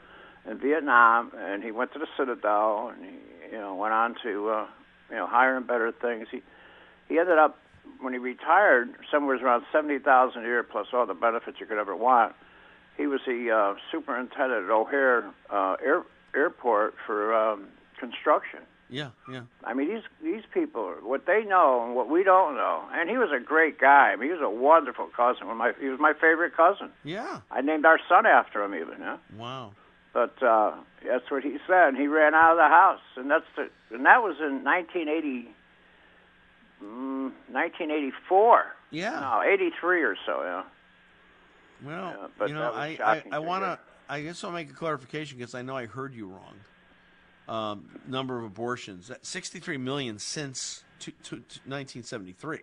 in 0.48 0.58
Vietnam, 0.58 1.32
and 1.36 1.62
he 1.62 1.70
went 1.70 1.92
to 1.94 1.98
the 1.98 2.06
Citadel, 2.16 2.92
and 2.94 3.04
he, 3.04 3.52
you 3.52 3.58
know, 3.58 3.74
went 3.74 3.92
on 3.92 4.14
to, 4.22 4.48
uh, 4.50 4.66
you 5.10 5.16
know, 5.16 5.26
higher 5.26 5.56
and 5.56 5.66
better 5.66 5.92
things. 5.92 6.28
He 6.30 6.42
he 7.08 7.18
ended 7.18 7.38
up 7.38 7.58
when 8.00 8.12
he 8.12 8.18
retired, 8.18 8.90
somewhere 9.10 9.36
around 9.44 9.64
seventy 9.72 9.98
thousand 9.98 10.42
a 10.42 10.46
year 10.46 10.62
plus 10.62 10.86
all 10.92 11.06
the 11.06 11.14
benefits 11.14 11.58
you 11.60 11.66
could 11.66 11.78
ever 11.78 11.96
want. 11.96 12.34
He 12.96 13.06
was 13.06 13.20
the 13.26 13.50
uh, 13.50 13.74
superintendent 13.90 14.66
at 14.66 14.70
O'Hare 14.70 15.24
uh, 15.50 15.76
Air, 15.84 16.02
Airport 16.34 16.94
for 17.06 17.34
um, 17.34 17.66
construction. 17.98 18.60
Yeah, 18.94 19.10
yeah. 19.28 19.42
I 19.64 19.74
mean, 19.74 19.88
these 19.88 20.04
these 20.22 20.44
people, 20.52 20.94
what 21.02 21.26
they 21.26 21.42
know 21.42 21.84
and 21.84 21.96
what 21.96 22.08
we 22.08 22.22
don't 22.22 22.54
know. 22.54 22.84
And 22.92 23.10
he 23.10 23.16
was 23.16 23.30
a 23.32 23.40
great 23.44 23.80
guy. 23.80 24.12
I 24.12 24.16
mean, 24.16 24.28
he 24.28 24.32
was 24.32 24.40
a 24.40 24.48
wonderful 24.48 25.08
cousin. 25.16 25.48
One 25.48 25.56
my, 25.56 25.72
he 25.80 25.88
was 25.88 25.98
my 25.98 26.12
favorite 26.12 26.56
cousin. 26.56 26.90
Yeah. 27.02 27.40
I 27.50 27.60
named 27.60 27.86
our 27.86 27.98
son 28.08 28.24
after 28.24 28.62
him, 28.62 28.72
even. 28.72 29.00
Yeah. 29.00 29.16
Wow. 29.36 29.72
But 30.12 30.40
uh, 30.40 30.74
that's 31.04 31.28
what 31.28 31.42
he 31.42 31.56
said. 31.66 31.88
And 31.88 31.96
he 31.96 32.06
ran 32.06 32.36
out 32.36 32.52
of 32.52 32.58
the 32.58 32.68
house, 32.68 33.00
and 33.16 33.28
that's 33.28 33.46
the 33.56 33.68
and 33.92 34.06
that 34.06 34.22
was 34.22 34.36
in 34.38 34.62
1980, 34.62 35.48
mm, 36.80 37.32
1984. 37.50 38.64
Yeah. 38.92 39.18
No, 39.18 39.42
83 39.44 40.02
or 40.04 40.16
so. 40.24 40.40
Yeah. 40.42 40.62
Well, 41.84 42.14
Yeah, 42.16 42.26
but 42.38 42.48
you 42.48 42.54
know, 42.54 42.70
I, 42.72 42.96
I, 43.04 43.22
I 43.32 43.38
want 43.40 43.64
to. 43.64 43.76
I 44.08 44.20
guess 44.20 44.44
I'll 44.44 44.52
make 44.52 44.70
a 44.70 44.74
clarification 44.74 45.36
because 45.36 45.56
I 45.56 45.62
know 45.62 45.76
I 45.76 45.86
heard 45.86 46.14
you 46.14 46.28
wrong. 46.28 46.54
Um, 47.46 47.84
number 48.08 48.38
of 48.38 48.44
abortions, 48.44 49.10
63 49.20 49.76
million 49.76 50.18
since 50.18 50.82
to, 51.00 51.10
to, 51.10 51.30
to 51.36 51.60
1973. 51.68 52.60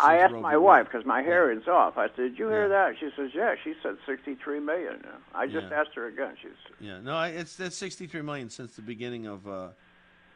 I 0.00 0.16
asked 0.16 0.32
Roe 0.32 0.40
my 0.40 0.56
wife 0.56 0.86
because 0.90 1.04
my 1.04 1.20
hair 1.20 1.52
is 1.52 1.68
off. 1.68 1.98
I 1.98 2.06
said, 2.08 2.16
"Did 2.16 2.38
you 2.38 2.48
hear 2.48 2.62
Yeah. 2.62 2.68
that?" 2.68 2.94
She 2.98 3.10
says, 3.14 3.30
"Yeah." 3.34 3.54
She 3.62 3.74
said, 3.82 3.96
"63 4.06 4.58
million. 4.58 5.06
I 5.34 5.46
just 5.46 5.66
Yeah. 5.70 5.80
asked 5.80 5.94
her 5.94 6.06
again. 6.06 6.34
She's 6.40 6.50
Yeah, 6.80 7.00
no, 7.00 7.14
I, 7.14 7.28
it's 7.28 7.56
that's 7.56 7.76
63 7.76 8.22
million 8.22 8.48
since 8.48 8.74
the 8.74 8.82
beginning 8.82 9.26
of 9.26 9.46
uh, 9.46 9.68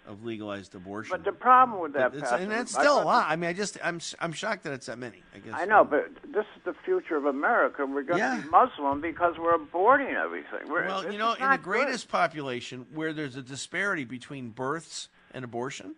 of 0.07 0.25
legalized 0.25 0.75
abortion. 0.75 1.11
But 1.11 1.25
the 1.25 1.33
problem 1.33 1.81
with 1.81 1.93
that, 1.95 2.11
But 2.13 2.19
it's- 2.19 2.31
Pastor, 2.31 2.43
and 2.45 2.53
that's 2.53 2.73
still 2.73 3.03
a 3.03 3.05
lot. 3.05 3.27
I 3.29 3.37
mean, 3.37 3.51
I 3.51 3.53
just 3.53 3.77
I'm 3.83 4.01
I'm 4.21 4.33
shocked 4.33 4.65
that 4.65 4.73
it's 4.73 4.87
that 4.87 4.99
many. 4.99 5.23
I 5.35 5.39
guess 5.39 5.55
I 5.55 5.65
know, 5.65 5.85
but 5.85 6.09
this 6.33 6.45
is 6.57 6.63
the 6.65 6.75
future 6.85 7.17
of 7.17 7.25
America. 7.25 7.85
We're 7.85 8.03
going 8.03 8.21
to 8.21 8.43
be 8.43 8.49
Muslim 8.51 9.01
because 9.01 9.35
we're 9.39 9.57
aborting 9.59 10.15
everything. 10.15 10.69
We're, 10.71 10.87
Well, 10.87 11.11
you 11.13 11.19
know, 11.19 11.33
in 11.33 11.41
the 11.41 11.47
not 11.47 11.63
good. 11.63 11.65
greatest 11.71 12.09
population 12.09 12.87
where 12.95 13.13
there's 13.13 13.37
a 13.37 13.43
disparity 13.43 14.05
between 14.05 14.51
births 14.51 15.09
and 15.33 15.45
abortion, 15.45 15.95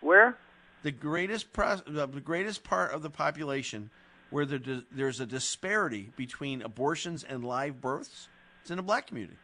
where 0.00 0.36
the 0.82 0.90
greatest 0.92 1.52
pro- 1.52 1.76
the 1.86 2.06
greatest 2.06 2.64
part 2.64 2.92
of 2.92 3.02
the 3.02 3.10
population 3.10 3.90
where 4.30 4.46
there's 4.46 5.18
a 5.18 5.26
disparity 5.26 6.12
between 6.16 6.62
abortions 6.62 7.24
and 7.24 7.44
live 7.44 7.80
births, 7.80 8.28
it's 8.62 8.70
in 8.70 8.76
the 8.76 8.82
black 8.82 9.08
community. 9.08 9.36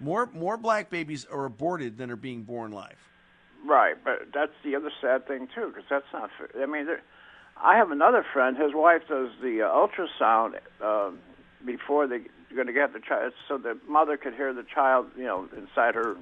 More 0.00 0.28
more 0.32 0.56
black 0.56 0.90
babies 0.90 1.26
are 1.30 1.44
aborted 1.44 1.98
than 1.98 2.10
are 2.10 2.16
being 2.16 2.42
born 2.42 2.72
live. 2.72 2.96
Right, 3.66 3.96
but 4.02 4.28
that's 4.32 4.52
the 4.64 4.74
other 4.74 4.90
sad 5.00 5.26
thing 5.28 5.48
too, 5.54 5.68
because 5.68 5.84
that's 5.90 6.06
not 6.12 6.30
fair. 6.38 6.62
I 6.62 6.66
mean, 6.66 6.86
there, 6.86 7.02
I 7.62 7.76
have 7.76 7.90
another 7.90 8.24
friend. 8.32 8.56
His 8.56 8.72
wife 8.74 9.02
does 9.08 9.30
the 9.42 9.62
uh, 9.62 9.68
ultrasound 9.68 10.54
um, 10.80 11.18
before 11.64 12.06
they're 12.06 12.22
going 12.54 12.66
to 12.66 12.72
get 12.72 12.94
the 12.94 13.00
child, 13.00 13.34
so 13.46 13.58
the 13.58 13.76
mother 13.86 14.16
could 14.16 14.34
hear 14.34 14.54
the 14.54 14.62
child, 14.62 15.10
you 15.16 15.24
know, 15.24 15.46
inside 15.56 15.94
her 15.94 16.16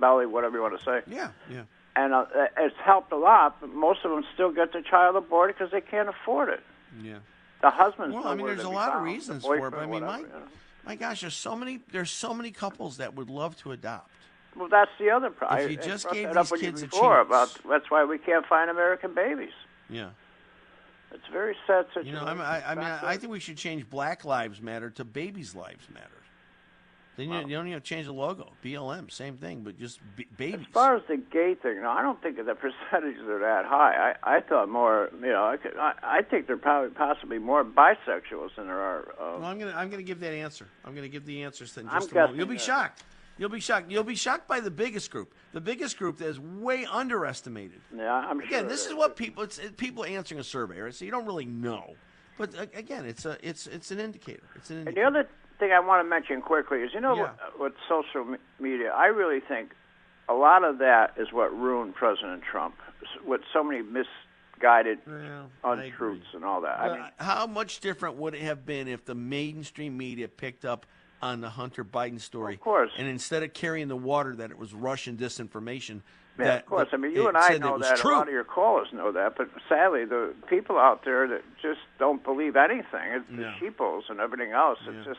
belly, 0.00 0.26
whatever 0.26 0.56
you 0.56 0.62
want 0.62 0.78
to 0.78 0.84
say. 0.84 1.00
Yeah, 1.12 1.30
yeah. 1.50 1.64
And 1.96 2.14
uh, 2.14 2.26
it's 2.56 2.76
helped 2.76 3.10
a 3.10 3.16
lot, 3.16 3.60
but 3.60 3.74
most 3.74 4.04
of 4.04 4.12
them 4.12 4.24
still 4.32 4.52
get 4.52 4.72
the 4.72 4.82
child 4.82 5.16
aborted 5.16 5.56
because 5.58 5.72
they 5.72 5.80
can't 5.80 6.08
afford 6.08 6.48
it. 6.50 6.60
Yeah. 7.02 7.18
The 7.60 7.70
husband's 7.70 8.14
Well, 8.14 8.28
I 8.28 8.36
mean, 8.36 8.46
there's 8.46 8.62
a 8.62 8.68
lot 8.68 8.90
of 8.90 8.94
found, 8.94 9.08
the 9.08 9.12
reasons 9.12 9.42
for 9.44 9.56
it, 9.56 9.70
but 9.72 9.80
I 9.80 9.86
mean, 9.86 10.04
my, 10.04 10.18
you 10.18 10.26
know. 10.28 10.42
My 10.86 10.96
gosh, 10.96 11.20
there's 11.20 11.34
so 11.34 11.54
many 11.56 11.80
there's 11.92 12.10
so 12.10 12.32
many 12.34 12.50
couples 12.50 12.98
that 12.98 13.14
would 13.14 13.30
love 13.30 13.56
to 13.58 13.72
adopt. 13.72 14.10
Well, 14.56 14.68
that's 14.68 14.90
the 14.98 15.10
other 15.10 15.30
problem. 15.30 15.60
If 15.60 15.70
you 15.70 15.76
just 15.76 16.10
gave 16.10 16.28
that 16.28 16.36
up 16.36 16.48
these 16.48 16.60
kids 16.60 16.82
a 16.82 16.88
chance. 16.88 17.26
about 17.26 17.58
that's 17.68 17.90
why 17.90 18.04
we 18.04 18.18
can't 18.18 18.46
find 18.46 18.70
American 18.70 19.14
babies. 19.14 19.52
Yeah. 19.88 20.10
It's 21.12 21.24
a 21.28 21.32
very 21.32 21.56
sad 21.66 21.86
situation. 21.86 22.14
You 22.14 22.20
know, 22.20 22.26
I 22.26 22.34
mean, 22.34 22.42
I, 22.42 22.62
I 22.62 22.74
mean, 22.74 22.84
Back 22.84 23.04
I 23.04 23.16
think 23.16 23.32
we 23.32 23.40
should 23.40 23.56
change 23.56 23.88
Black 23.88 24.24
Lives 24.24 24.60
Matter 24.60 24.90
to 24.90 25.04
Babies 25.04 25.54
Lives 25.54 25.88
Matter. 25.92 26.17
Then 27.18 27.30
you, 27.30 27.38
you 27.40 27.56
don't 27.56 27.66
even 27.66 27.82
change 27.82 28.06
the 28.06 28.12
logo. 28.12 28.52
BLM, 28.64 29.10
same 29.10 29.36
thing, 29.36 29.62
but 29.64 29.76
just 29.76 29.98
b- 30.16 30.26
babies. 30.36 30.66
As 30.68 30.72
far 30.72 30.96
as 30.96 31.02
the 31.08 31.16
gay 31.16 31.56
thing, 31.60 31.82
no, 31.82 31.90
I 31.90 32.00
don't 32.00 32.22
think 32.22 32.36
the 32.36 32.54
percentages 32.54 33.22
are 33.28 33.40
that 33.40 33.64
high. 33.66 34.14
I, 34.22 34.36
I 34.36 34.40
thought 34.40 34.68
more, 34.68 35.10
you 35.20 35.26
know, 35.26 35.44
I, 35.44 35.56
could, 35.56 35.76
I, 35.76 35.94
I 36.00 36.22
think 36.22 36.46
there 36.46 36.54
are 36.54 36.58
probably 36.60 36.90
possibly 36.90 37.38
more 37.38 37.64
bisexuals 37.64 38.54
than 38.56 38.68
there 38.68 38.78
are. 38.80 39.08
Uh, 39.20 39.38
Well, 39.40 39.44
I'm 39.46 39.58
gonna 39.58 39.74
I'm 39.76 39.90
gonna 39.90 40.04
give 40.04 40.20
that 40.20 40.32
answer. 40.32 40.68
I'm 40.84 40.94
gonna 40.94 41.08
give 41.08 41.26
the 41.26 41.42
answers 41.42 41.76
in 41.76 41.88
I'm 41.88 42.00
just 42.00 42.12
a 42.12 42.14
moment. 42.14 42.36
You'll 42.38 42.46
be 42.46 42.54
that- 42.54 42.62
shocked. 42.62 43.02
You'll 43.36 43.48
be 43.50 43.60
shocked. 43.60 43.90
You'll 43.90 44.02
be 44.04 44.16
shocked 44.16 44.46
by 44.48 44.60
the 44.60 44.70
biggest 44.70 45.10
group. 45.10 45.32
The 45.52 45.60
biggest 45.60 45.96
group 45.98 46.18
that 46.18 46.26
is 46.28 46.38
way 46.40 46.86
underestimated. 46.86 47.80
yeah, 47.96 48.12
I'm 48.12 48.38
Again, 48.40 48.60
sure 48.60 48.68
this 48.68 48.86
is 48.86 48.94
what 48.94 49.16
people 49.16 49.42
it's 49.42 49.58
it, 49.58 49.76
people 49.76 50.04
answering 50.04 50.40
a 50.40 50.44
survey, 50.44 50.78
right? 50.80 50.94
So 50.94 51.04
you 51.04 51.10
don't 51.10 51.26
really 51.26 51.46
know. 51.46 51.94
But 52.36 52.56
uh, 52.56 52.66
again, 52.74 53.04
it's 53.06 53.24
a 53.26 53.36
it's 53.42 53.66
it's 53.66 53.90
an 53.90 53.98
indicator. 53.98 54.42
It's 54.54 54.70
an 54.70 54.78
And 54.78 54.88
indicator. 54.88 55.10
the 55.12 55.18
other 55.20 55.28
thing 55.58 55.72
I 55.72 55.80
want 55.80 56.04
to 56.04 56.08
mention 56.08 56.40
quickly 56.42 56.78
is, 56.82 56.92
you 56.94 57.00
know, 57.00 57.14
Yeah. 57.16 57.22
what, 57.22 57.58
with 57.60 57.72
social 57.88 58.24
me- 58.24 58.38
media, 58.60 58.92
I 58.92 59.06
really 59.06 59.40
think 59.40 59.72
a 60.28 60.34
lot 60.34 60.64
of 60.64 60.78
that 60.78 61.14
is 61.16 61.32
what 61.32 61.56
ruined 61.56 61.94
President 61.94 62.42
Trump, 62.42 62.74
with 63.24 63.40
so 63.52 63.62
many 63.64 63.82
misguided 63.82 64.98
Well, 65.06 65.50
untruths 65.64 66.26
and 66.34 66.44
all 66.44 66.60
that. 66.62 66.78
I 66.78 66.96
mean, 66.96 67.04
how 67.18 67.46
much 67.46 67.80
different 67.80 68.16
would 68.16 68.34
it 68.34 68.42
have 68.42 68.64
been 68.66 68.88
if 68.88 69.04
the 69.04 69.14
mainstream 69.14 69.96
media 69.96 70.28
picked 70.28 70.64
up 70.64 70.86
on 71.22 71.40
the 71.40 71.50
Hunter 71.50 71.84
Biden 71.84 72.20
story? 72.20 72.54
Of 72.54 72.60
course. 72.60 72.90
And 72.98 73.08
instead 73.08 73.42
of 73.42 73.52
carrying 73.52 73.88
the 73.88 73.96
water 73.96 74.36
that 74.36 74.50
it 74.50 74.58
was 74.58 74.74
Russian 74.74 75.16
disinformation, 75.16 76.02
Yeah, 76.38 76.44
that 76.44 76.60
of 76.60 76.66
course. 76.66 76.88
I 76.92 76.96
mean, 76.98 77.12
you 77.16 77.26
and 77.26 77.36
I 77.36 77.58
know 77.58 77.78
that. 77.78 77.96
True. 77.96 78.14
A 78.14 78.18
lot 78.18 78.28
of 78.28 78.32
your 78.34 78.44
callers 78.44 78.92
know 78.92 79.10
that. 79.10 79.36
But 79.36 79.48
sadly, 79.68 80.04
the 80.04 80.34
people 80.48 80.78
out 80.78 81.04
there 81.04 81.26
that 81.26 81.42
just 81.60 81.80
don't 81.98 82.22
believe 82.22 82.54
anything, 82.54 83.10
it's 83.12 83.28
the 83.28 83.42
Yeah. 83.42 83.54
sheeples 83.58 84.04
and 84.08 84.20
everything 84.20 84.52
else. 84.52 84.78
It's 84.86 85.04
just, 85.04 85.18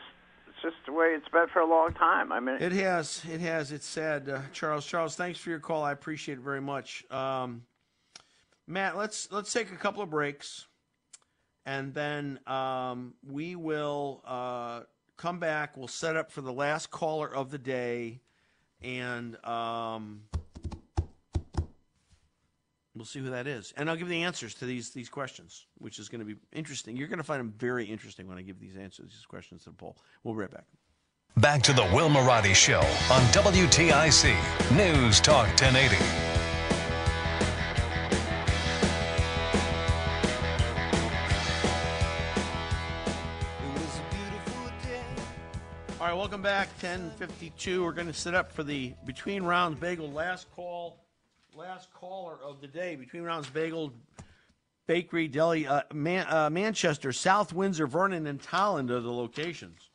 just 0.62 0.76
the 0.86 0.92
way 0.92 1.08
it's 1.16 1.28
been 1.28 1.46
for 1.52 1.60
a 1.60 1.66
long 1.66 1.92
time. 1.94 2.32
I 2.32 2.40
mean, 2.40 2.56
It 2.60 2.72
has. 2.72 3.22
It 3.30 3.40
has. 3.40 3.72
It's 3.72 3.86
sad. 3.86 4.28
Uh, 4.28 4.40
Charles. 4.52 4.86
Charles, 4.86 5.16
thanks 5.16 5.38
for 5.38 5.50
your 5.50 5.60
call. 5.60 5.82
I 5.82 5.92
appreciate 5.92 6.38
it 6.38 6.44
very 6.44 6.60
much. 6.60 7.04
Um, 7.10 7.62
Matt, 8.66 8.96
let's 8.96 9.30
let's 9.32 9.52
take 9.52 9.72
a 9.72 9.76
couple 9.76 10.02
of 10.02 10.10
breaks, 10.10 10.66
and 11.66 11.92
then 11.92 12.38
um, 12.46 13.14
we 13.28 13.56
will 13.56 14.22
uh, 14.24 14.82
come 15.16 15.38
back. 15.38 15.76
We'll 15.76 15.88
set 15.88 16.16
up 16.16 16.30
for 16.30 16.40
the 16.40 16.52
last 16.52 16.90
caller 16.90 17.34
of 17.34 17.50
the 17.50 17.58
day, 17.58 18.20
and 18.80 19.36
um, 19.44 20.22
we'll 23.00 23.06
see 23.06 23.18
who 23.18 23.30
that 23.30 23.46
is. 23.46 23.72
And 23.78 23.88
I'll 23.88 23.96
give 23.96 24.10
the 24.10 24.22
answers 24.24 24.54
to 24.56 24.66
these 24.66 24.90
these 24.90 25.08
questions, 25.08 25.64
which 25.78 25.98
is 25.98 26.10
going 26.10 26.18
to 26.18 26.26
be 26.26 26.36
interesting. 26.52 26.96
You're 26.98 27.08
going 27.08 27.18
to 27.18 27.24
find 27.24 27.40
them 27.40 27.54
very 27.56 27.86
interesting 27.86 28.28
when 28.28 28.36
I 28.36 28.42
give 28.42 28.60
these 28.60 28.76
answers, 28.76 29.12
these 29.12 29.24
questions 29.26 29.64
to 29.64 29.70
the 29.70 29.76
poll. 29.76 29.96
We'll 30.22 30.34
be 30.34 30.40
right 30.40 30.50
back. 30.50 30.66
Back 31.38 31.62
to 31.62 31.72
the 31.72 31.84
Will 31.94 32.10
Marotti 32.10 32.54
Show 32.54 32.80
on 33.10 33.22
WTIC 33.32 34.36
News 34.76 35.18
Talk 35.20 35.46
1080. 35.46 35.96
All 45.98 46.06
right, 46.06 46.16
welcome 46.16 46.42
back. 46.42 46.68
1052. 46.82 47.82
We're 47.82 47.92
going 47.92 48.08
to 48.08 48.12
sit 48.12 48.34
up 48.34 48.52
for 48.52 48.62
the 48.62 48.92
Between 49.06 49.42
Rounds 49.42 49.78
Bagel 49.78 50.10
last 50.10 50.50
call, 50.50 50.98
last 51.54 51.92
caller 51.92 52.38
of 52.42 52.60
the 52.60 52.66
day. 52.66 52.96
Between 52.96 53.22
Rounds 53.22 53.48
Bagel 53.50 53.92
Bakery, 54.86 55.28
Deli, 55.28 55.66
uh, 55.66 55.82
Man- 55.92 56.26
uh, 56.28 56.50
Manchester, 56.50 57.12
South 57.12 57.52
Windsor, 57.52 57.86
Vernon, 57.86 58.26
and 58.26 58.40
Tolland 58.40 58.90
are 58.90 59.00
the 59.00 59.12
locations. 59.12 59.90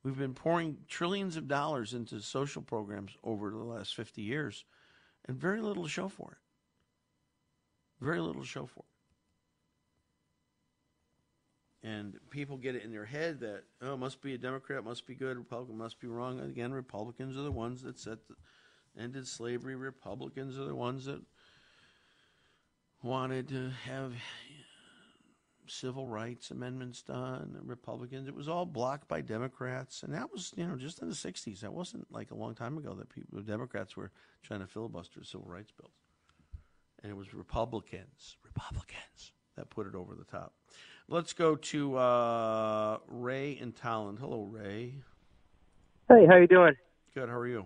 We've 0.04 0.18
been 0.18 0.36
pouring 0.36 0.78
trillions 0.88 1.36
of 1.36 1.48
dollars 1.48 1.96
into 1.96 2.20
social 2.22 2.62
programs 2.62 3.18
over 3.24 3.50
the 3.50 3.58
last 3.58 3.96
50 3.96 4.22
years 4.22 4.66
and 5.26 5.36
very 5.36 5.62
little 5.62 5.84
to 5.84 5.90
show 5.90 6.10
for 6.10 6.34
it. 6.34 8.06
Very 8.06 8.20
little 8.20 8.42
to 8.42 8.48
show 8.48 8.68
for 8.68 8.84
it. 11.84 11.88
And 11.88 12.20
people 12.30 12.58
get 12.58 12.76
it 12.76 12.84
in 12.84 12.92
their 12.92 13.06
head 13.06 13.40
that, 13.40 13.64
oh, 13.82 13.98
must 13.98 14.22
be 14.22 14.36
a 14.36 14.38
Democrat, 14.38 14.84
must 14.84 15.08
be 15.08 15.16
good, 15.16 15.38
Republican 15.38 15.78
must 15.78 16.00
be 16.00 16.08
wrong. 16.08 16.40
Again, 16.40 16.72
Republicans 16.72 17.36
are 17.38 17.42
the 17.42 17.52
ones 17.52 17.82
that 17.82 18.00
set 18.00 18.28
the, 18.28 18.36
ended 19.00 19.28
slavery. 19.28 19.76
Republicans 19.76 20.58
are 20.58 20.66
the 20.66 20.76
ones 20.76 21.06
that 21.06 21.22
wanted 23.04 23.48
to 23.50 23.72
have 23.86 24.14
civil 25.68 26.08
rights 26.08 26.52
amendments 26.52 27.02
done. 27.02 27.58
Republicans, 27.64 28.28
it 28.28 28.36
was 28.36 28.50
all 28.50 28.66
blocked 28.66 29.08
by 29.08 29.22
Democrats, 29.22 30.04
and 30.04 30.14
that 30.14 30.32
was 30.32 30.52
you 30.56 30.66
know 30.68 30.76
just 30.76 31.02
in 31.02 31.08
the 31.08 31.16
'60s. 31.16 31.62
That 31.62 31.74
wasn't 31.74 32.12
like 32.12 32.32
a 32.32 32.36
long 32.36 32.56
time 32.56 32.78
ago 32.78 32.94
that 32.96 33.10
people, 33.10 33.42
Democrats 33.42 33.96
were 33.96 34.12
trying 34.44 34.60
to 34.60 34.68
filibuster 34.68 35.24
civil 35.24 35.48
rights 35.48 35.72
bills, 35.72 35.94
and 37.02 37.12
it 37.12 37.16
was 37.16 37.34
Republicans, 37.34 38.38
Republicans 38.44 39.32
that 39.56 39.70
put 39.70 39.88
it 39.88 39.96
over 39.96 40.16
the 40.16 40.26
top. 40.26 40.54
Let's 41.08 41.34
go 41.34 41.56
to 41.56 41.98
uh, 41.98 42.98
Ray 43.08 43.52
in 43.52 43.74
Tolland. 43.74 44.20
Hello, 44.20 44.44
Ray. 44.44 44.94
Hey, 46.08 46.26
how 46.26 46.38
you 46.38 46.48
doing? 46.48 46.74
Good. 47.14 47.30
How 47.30 47.38
are 47.38 47.48
you? 47.48 47.66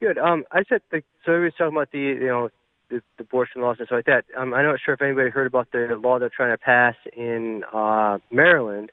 Good. 0.00 0.18
Um, 0.18 0.44
I 0.50 0.62
said 0.68 0.80
the 0.90 1.02
so 1.26 1.32
we 1.32 1.38
were 1.40 1.50
talking 1.50 1.76
about 1.76 1.92
the 1.92 1.98
you 1.98 2.26
know 2.26 2.48
the, 2.88 3.02
the 3.18 3.24
abortion 3.24 3.60
laws 3.62 3.76
and 3.78 3.86
stuff 3.86 3.96
like 3.96 4.06
that. 4.06 4.24
Um, 4.36 4.54
I'm 4.54 4.64
not 4.64 4.78
sure 4.84 4.94
if 4.94 5.02
anybody 5.02 5.30
heard 5.30 5.46
about 5.46 5.68
the 5.72 5.98
law 6.02 6.18
they're 6.18 6.30
trying 6.34 6.52
to 6.52 6.58
pass 6.58 6.94
in 7.16 7.62
uh, 7.72 8.18
Maryland, 8.32 8.90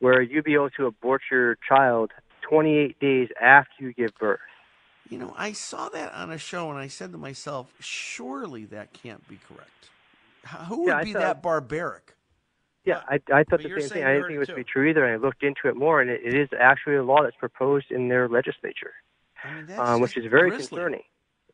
where 0.00 0.20
you'd 0.20 0.44
be 0.44 0.54
able 0.54 0.70
to 0.70 0.86
abort 0.86 1.22
your 1.30 1.56
child 1.66 2.10
28 2.48 2.98
days 3.00 3.28
after 3.40 3.72
you 3.78 3.92
give 3.92 4.10
birth. 4.18 4.40
You 5.08 5.18
know, 5.18 5.34
I 5.36 5.52
saw 5.52 5.88
that 5.90 6.12
on 6.14 6.30
a 6.30 6.38
show, 6.38 6.70
and 6.70 6.78
I 6.78 6.86
said 6.88 7.12
to 7.12 7.18
myself, 7.18 7.72
surely 7.80 8.64
that 8.66 8.92
can't 8.92 9.26
be 9.28 9.38
correct. 9.48 9.70
Who 10.68 10.82
would 10.84 10.88
Yeah, 10.88 11.02
be 11.04 11.12
thought- 11.12 11.20
that 11.20 11.42
barbaric? 11.42 12.14
Yeah, 12.84 13.02
I, 13.08 13.14
I 13.32 13.44
thought 13.44 13.46
but 13.50 13.62
the 13.62 13.80
same 13.80 13.88
thing. 13.90 14.04
I 14.04 14.14
didn't 14.14 14.22
think 14.28 14.30
it 14.30 14.34
it 14.36 14.38
was 14.38 14.48
to 14.48 14.54
be 14.54 14.64
true 14.64 14.88
either, 14.88 15.04
and 15.04 15.12
I 15.12 15.16
looked 15.24 15.42
into 15.42 15.68
it 15.68 15.76
more, 15.76 16.00
and 16.00 16.08
it, 16.10 16.22
it 16.24 16.34
is 16.34 16.48
actually 16.58 16.96
a 16.96 17.02
law 17.04 17.22
that's 17.22 17.36
proposed 17.36 17.90
in 17.90 18.08
their 18.08 18.26
legislature, 18.26 18.92
I 19.44 19.54
mean, 19.54 19.78
um, 19.78 20.00
which 20.00 20.16
is 20.16 20.26
very 20.26 20.50
grisly. 20.50 20.68
concerning. 20.68 21.02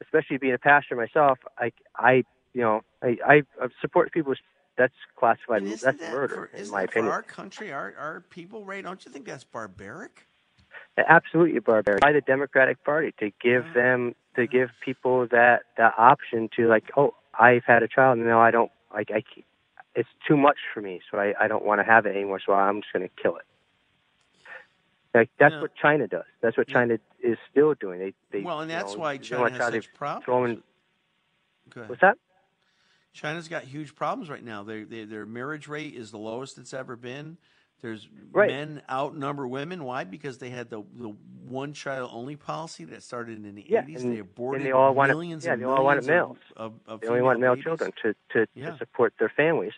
Especially 0.02 0.36
being 0.36 0.54
a 0.54 0.58
pastor 0.58 0.94
myself, 0.94 1.38
I, 1.58 1.72
I, 1.96 2.24
you 2.52 2.60
know, 2.60 2.82
I, 3.02 3.16
I 3.26 3.42
support 3.80 4.12
people. 4.12 4.34
That's 4.76 4.92
classified. 5.18 5.64
That's 5.64 5.82
that 5.82 5.98
murder, 5.98 6.50
for, 6.52 6.56
in 6.56 6.70
my 6.70 6.82
that 6.82 6.90
opinion. 6.90 7.10
for 7.10 7.14
our 7.14 7.22
country, 7.22 7.72
our, 7.72 7.94
our 7.98 8.20
people, 8.28 8.62
Ray? 8.62 8.82
Don't 8.82 9.02
you 9.06 9.10
think 9.10 9.24
that's 9.24 9.44
barbaric? 9.44 10.26
absolutely 11.08 11.58
barbaric 11.60 12.00
by 12.00 12.12
the 12.12 12.20
Democratic 12.20 12.82
Party 12.84 13.12
to 13.18 13.30
give 13.42 13.64
them 13.74 14.14
to 14.34 14.46
give 14.46 14.70
people 14.84 15.26
that 15.30 15.62
that 15.76 15.94
option 15.98 16.48
to 16.56 16.68
like, 16.68 16.90
oh, 16.96 17.14
I've 17.38 17.64
had 17.64 17.82
a 17.82 17.88
child 17.88 18.18
and 18.18 18.26
now 18.26 18.40
I 18.40 18.50
don't 18.50 18.70
like 18.92 19.10
I 19.10 19.22
it's 19.94 20.08
too 20.28 20.36
much 20.36 20.58
for 20.72 20.80
me, 20.80 21.00
so 21.10 21.18
I 21.18 21.34
I 21.40 21.48
don't 21.48 21.64
want 21.64 21.80
to 21.80 21.84
have 21.84 22.06
it 22.06 22.14
anymore, 22.14 22.40
so 22.44 22.52
I'm 22.52 22.82
just 22.82 22.92
going 22.92 23.08
to 23.08 23.22
kill 23.22 23.36
it. 23.36 23.44
Like 25.16 25.30
that's 25.38 25.52
Yeah. 25.52 25.62
what 25.62 25.74
China 25.74 26.06
does. 26.06 26.24
That's 26.42 26.56
what 26.56 26.68
China 26.68 26.98
is 27.20 27.38
still 27.50 27.74
doing. 27.74 27.98
They 27.98 28.14
they 28.30 28.42
well, 28.44 28.60
and 28.60 28.70
you 28.70 28.76
that's 28.76 28.92
know, 28.94 29.00
why 29.00 29.16
China 29.16 29.50
has 29.50 29.72
such 29.72 29.92
problems. 29.94 30.24
throw 30.24 30.44
'em 30.44 30.50
in- 30.50 30.62
Go 31.70 31.80
ahead. 31.80 31.88
What's 31.90 32.00
that? 32.02 32.18
China's 33.12 33.48
got 33.48 33.62
huge 33.64 33.94
problems 33.94 34.28
right 34.28 34.44
now. 34.44 34.62
They, 34.62 34.82
they, 34.84 35.04
their 35.04 35.24
marriage 35.24 35.68
rate 35.68 35.94
is 35.94 36.10
the 36.10 36.18
lowest 36.18 36.58
it's 36.58 36.74
ever 36.74 36.96
been. 36.96 37.38
There's 37.80 38.08
Right. 38.30 38.48
men 38.50 38.82
outnumber 38.90 39.46
women. 39.48 39.84
Why? 39.84 40.04
Because 40.04 40.36
they 40.38 40.50
had 40.50 40.68
the, 40.70 40.82
the 40.96 41.14
one 41.48 41.72
child 41.72 42.10
only 42.12 42.36
policy 42.36 42.84
that 42.84 43.02
started 43.02 43.44
in 43.44 43.54
the 43.54 43.64
Yeah, 43.68 43.82
80s. 43.82 44.02
and, 44.02 44.12
they 44.14 44.18
aborted 44.18 44.60
and 44.60 44.66
they 44.68 44.72
all 44.72 44.94
wanted, 44.94 45.14
millions 45.14 45.44
yeah, 45.46 45.54
and 45.54 45.62
they 45.62 45.66
all 45.66 45.82
wanted 45.84 46.06
males. 46.06 46.36
of, 46.56 46.72
of, 46.86 46.94
of 46.94 47.00
they 47.00 47.08
only 47.08 47.22
want 47.22 47.40
male 47.40 47.52
babies. 47.52 47.64
children 47.64 47.92
to 48.02 48.14
to, 48.32 48.46
Yeah. 48.54 48.70
to 48.72 48.78
support 48.78 49.14
their 49.18 49.28
families, 49.30 49.72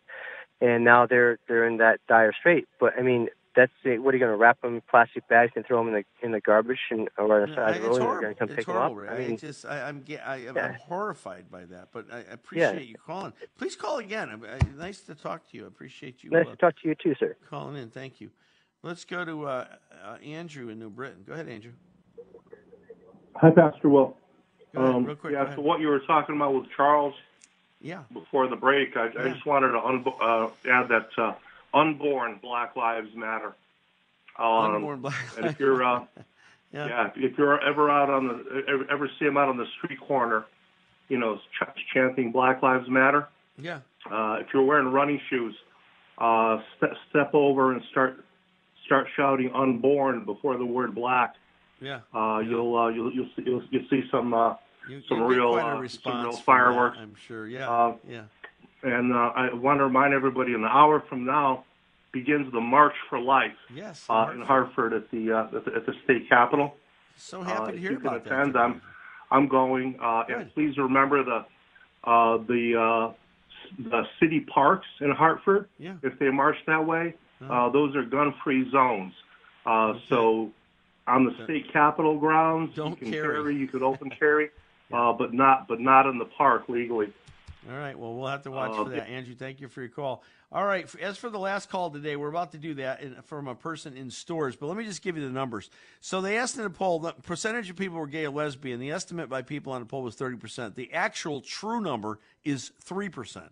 and 0.61 0.85
now 0.85 1.07
they're 1.07 1.39
they're 1.49 1.67
in 1.67 1.77
that 1.79 2.01
dire 2.09 2.33
strait. 2.33 2.69
But 2.81 2.99
I 2.99 3.03
mean, 3.03 3.29
that's 3.59 3.73
the, 3.83 3.99
what 3.99 4.15
are 4.15 4.17
you 4.17 4.25
going 4.25 4.31
to 4.33 4.37
wrap 4.41 4.61
them 4.63 4.77
in 4.77 4.83
plastic 4.89 5.27
bags 5.27 5.51
and 5.57 5.67
throw 5.67 5.79
them 5.85 5.93
in 5.93 6.05
the 6.21 6.27
in 6.27 6.31
the 6.31 6.41
garbage 6.41 6.79
and 6.93 7.09
or 7.19 7.41
on 7.43 7.43
the 7.43 7.49
Yeah, 7.49 7.57
side 7.57 7.77
of 7.77 7.83
the 7.83 7.89
it's 7.89 7.99
road 7.99 7.99
and 7.99 8.05
horrible. 8.05 8.13
you're 8.13 8.21
going 8.23 8.35
to 8.35 8.39
come 8.39 8.49
it's 8.51 8.57
pick 8.57 8.67
horrible, 8.67 8.97
them 8.97 9.05
up? 9.07 9.11
I 9.11 9.17
I 9.17 9.27
mean, 9.27 9.37
just, 9.37 9.67
I, 9.67 9.89
I'm, 9.89 10.05
I, 10.25 10.35
I'm 10.37 10.55
Yeah. 10.55 10.77
horrified 10.79 11.51
by 11.51 11.65
that. 11.65 11.89
But 11.93 12.07
I 12.13 12.19
appreciate 12.31 12.87
you 12.87 12.95
calling. 13.05 13.33
Please 13.59 13.75
call 13.75 13.99
again. 13.99 14.29
I, 14.31 14.55
I, 14.55 14.59
nice 14.79 15.01
to 15.03 15.17
talk 15.17 15.51
to 15.51 15.57
you. 15.57 15.65
I 15.65 15.67
appreciate 15.69 16.23
you 16.23 16.31
nice 16.31 16.47
uh, 16.47 16.51
to 16.53 16.57
talk 16.57 16.75
to 16.83 16.89
you 16.89 16.95
too, 16.95 17.17
sir. 17.19 17.37
calling 17.51 17.77
in. 17.77 17.91
Thank 17.91 18.21
you. 18.21 18.31
Let's 18.85 19.05
go 19.05 19.25
to 19.25 19.47
uh, 19.49 19.67
uh, 20.05 20.17
Andrew 20.25 20.69
in 20.69 20.79
New 20.79 20.91
Britain. 20.91 21.25
Go 21.27 21.33
ahead, 21.33 21.49
Andrew. 21.49 21.73
Hi, 23.35 23.51
Pastor 23.51 23.89
Will. 23.89 24.17
Go 24.73 24.81
ahead, 24.83 24.95
Um, 24.95 25.05
real 25.05 25.17
quick, 25.17 25.33
yeah, 25.33 25.47
go 25.47 25.57
so 25.57 25.63
what 25.63 25.81
you 25.81 25.89
were 25.89 26.01
talking 26.01 26.37
about 26.37 26.55
with 26.55 26.67
Charles 26.77 27.15
Yeah. 27.81 28.03
before 28.13 28.47
the 28.47 28.55
break, 28.57 28.97
I, 28.97 29.07
I 29.19 29.33
just 29.33 29.45
wanted 29.47 29.73
to 29.73 29.81
un- 29.85 30.05
uh, 30.21 30.49
add 30.71 30.89
that 30.91 31.09
uh, 31.19 31.35
unborn 31.75 32.39
Black 32.43 32.77
Lives 32.77 33.11
Matter. 33.15 33.55
Um, 34.39 34.75
Unborn 34.77 35.01
Black 35.01 35.15
And 35.37 35.47
if 35.47 35.59
you're, 35.59 35.83
uh, 35.83 36.05
Yeah. 36.73 36.87
yeah. 36.87 37.11
if 37.17 37.39
you're 37.39 37.61
ever 37.65 37.91
out 37.91 38.11
on 38.11 38.29
the, 38.29 38.63
ever, 38.69 38.87
ever 38.91 39.11
see 39.19 39.25
them 39.25 39.37
out 39.39 39.49
on 39.49 39.57
the 39.57 39.67
street 39.79 39.99
corner, 40.01 40.45
you 41.09 41.19
know, 41.19 41.37
ch- 41.37 41.87
chanting 41.95 42.31
Black 42.31 42.63
Lives 42.63 42.89
Matter. 42.91 43.27
Yeah. 43.57 43.81
Uh, 44.11 44.37
if 44.41 44.49
you're 44.53 44.63
wearing 44.65 44.89
running 44.93 45.19
shoes, 45.31 45.55
uh, 46.19 46.61
step, 46.77 46.93
step 47.11 47.31
over 47.35 47.73
and 47.73 47.83
start 47.91 48.23
start 48.85 49.07
shouting 49.17 49.51
"unborn" 49.55 50.25
before 50.25 50.57
the 50.59 50.65
word 50.67 50.95
"black." 50.95 51.35
Yeah. 51.81 52.01
Uh, 52.15 52.39
You'll 52.41 52.77
uh, 52.77 52.89
you'll 52.89 53.13
you'll 53.13 53.29
see, 53.37 53.43
you'll, 53.47 53.63
you'll 53.71 53.89
see 53.89 54.03
some 54.11 54.35
uh, 54.35 54.55
You, 54.89 55.01
some 55.09 55.23
real 55.23 55.55
uh, 55.55 55.61
some 55.61 55.81
real 55.81 55.89
from 55.89 56.33
that, 56.33 56.43
fireworks. 56.45 56.99
I'm 57.01 57.15
sure. 57.27 57.47
Yeah. 57.49 57.69
Uh, 57.71 57.97
yeah. 58.09 58.23
And 58.83 59.13
uh, 59.13 59.33
I 59.35 59.53
want 59.55 59.79
to 59.81 59.85
remind 59.85 60.15
everybody: 60.15 60.55
an 60.55 60.65
hour 60.65 61.01
from 61.09 61.25
now 61.25 61.65
begins 62.13 62.51
the 62.53 62.61
March 62.61 62.95
for 63.11 63.19
Life 63.21 63.53
Yes. 63.75 64.07
uh, 64.09 64.31
in 64.33 64.41
Hartford 64.41 64.93
at 64.93 65.11
the, 65.11 65.33
uh, 65.33 65.45
at 65.57 65.65
the 65.65 65.75
at 65.75 65.87
the 65.87 65.95
state 66.05 66.29
capitol. 66.29 66.77
So 67.17 67.43
happy 67.43 67.61
uh, 67.63 67.67
to 67.67 67.73
if 67.75 67.81
hear 67.81 67.91
you 67.93 67.99
can 67.99 68.07
about 68.07 68.25
that 68.25 68.33
attend. 68.33 68.53
today. 68.53 68.59
I'm 68.65 68.83
I'm 69.31 69.49
going. 69.49 69.99
Uh, 70.01 70.25
and 70.29 70.55
please 70.55 70.77
remember 70.79 71.25
the 71.25 71.45
uh, 72.05 72.37
the 72.47 72.77
uh, 72.81 73.13
the 73.91 74.05
city 74.21 74.41
parks 74.41 74.87
in 75.01 75.11
Hartford. 75.11 75.69
Yeah. 75.79 75.95
If 76.03 76.19
they 76.21 76.31
march 76.31 76.57
that 76.67 76.87
way, 76.87 77.15
uh, 77.49 77.69
those 77.71 77.97
are 77.97 78.05
gun-free 78.05 78.71
zones. 78.71 79.13
Uh, 79.67 79.95
So 80.09 80.51
on 81.09 81.25
the 81.25 81.35
state 81.45 81.73
capitol 81.73 82.17
grounds, 82.19 82.77
you 82.77 82.95
can 82.95 83.11
carry. 83.11 83.57
You 83.57 83.67
could 83.67 83.83
open 83.83 84.09
carry, 84.19 84.51
uh, 84.93 85.13
but 85.15 85.35
not 85.35 85.67
but 85.67 85.81
not 85.81 86.07
in 86.07 86.19
the 86.19 86.25
park 86.27 86.69
legally. 86.69 87.13
All 87.69 87.77
right. 87.77 87.99
Well, 87.99 88.15
we'll 88.15 88.29
have 88.29 88.43
to 88.43 88.51
watch 88.51 88.71
Uh, 88.71 88.85
for 88.85 88.91
that. 88.91 89.09
Andrew, 89.09 89.35
thank 89.35 89.61
you 89.61 89.69
for 89.69 89.81
your 89.81 89.91
call. 89.91 90.23
All 90.51 90.65
right. 90.65 90.89
As 90.97 91.19
for 91.19 91.29
the 91.29 91.39
last 91.39 91.69
call 91.69 91.91
today, 91.91 92.17
we're 92.17 92.31
about 92.31 92.53
to 92.53 92.59
do 92.59 92.75
that 92.75 93.03
in, 93.03 93.17
from 93.23 93.47
a 93.47 93.55
person 93.55 93.95
in 93.95 94.11
Storrs, 94.11 94.57
but 94.57 94.67
let 94.67 94.77
me 94.77 94.85
just 94.85 95.03
give 95.03 95.19
you 95.19 95.23
the 95.23 95.33
numbers. 95.33 95.69
So 96.01 96.23
they 96.23 96.39
asked 96.39 96.57
in 96.57 96.65
a 96.65 96.71
poll 96.71 97.01
the 97.01 97.13
percentage 97.13 97.69
of 97.69 97.77
people 97.77 97.99
were 97.99 98.07
gay 98.07 98.25
or 98.25 98.31
lesbian. 98.31 98.81
The 98.81 98.91
estimate 98.91 99.29
by 99.29 99.43
people 99.43 99.75
on 99.75 99.81
the 99.81 99.87
poll 99.87 100.03
was 100.03 100.17
30%. 100.17 100.77
The 100.77 100.93
actual 100.95 101.43
true 101.43 101.81
number 101.81 102.19
is 102.43 102.73
3%. 102.87 103.51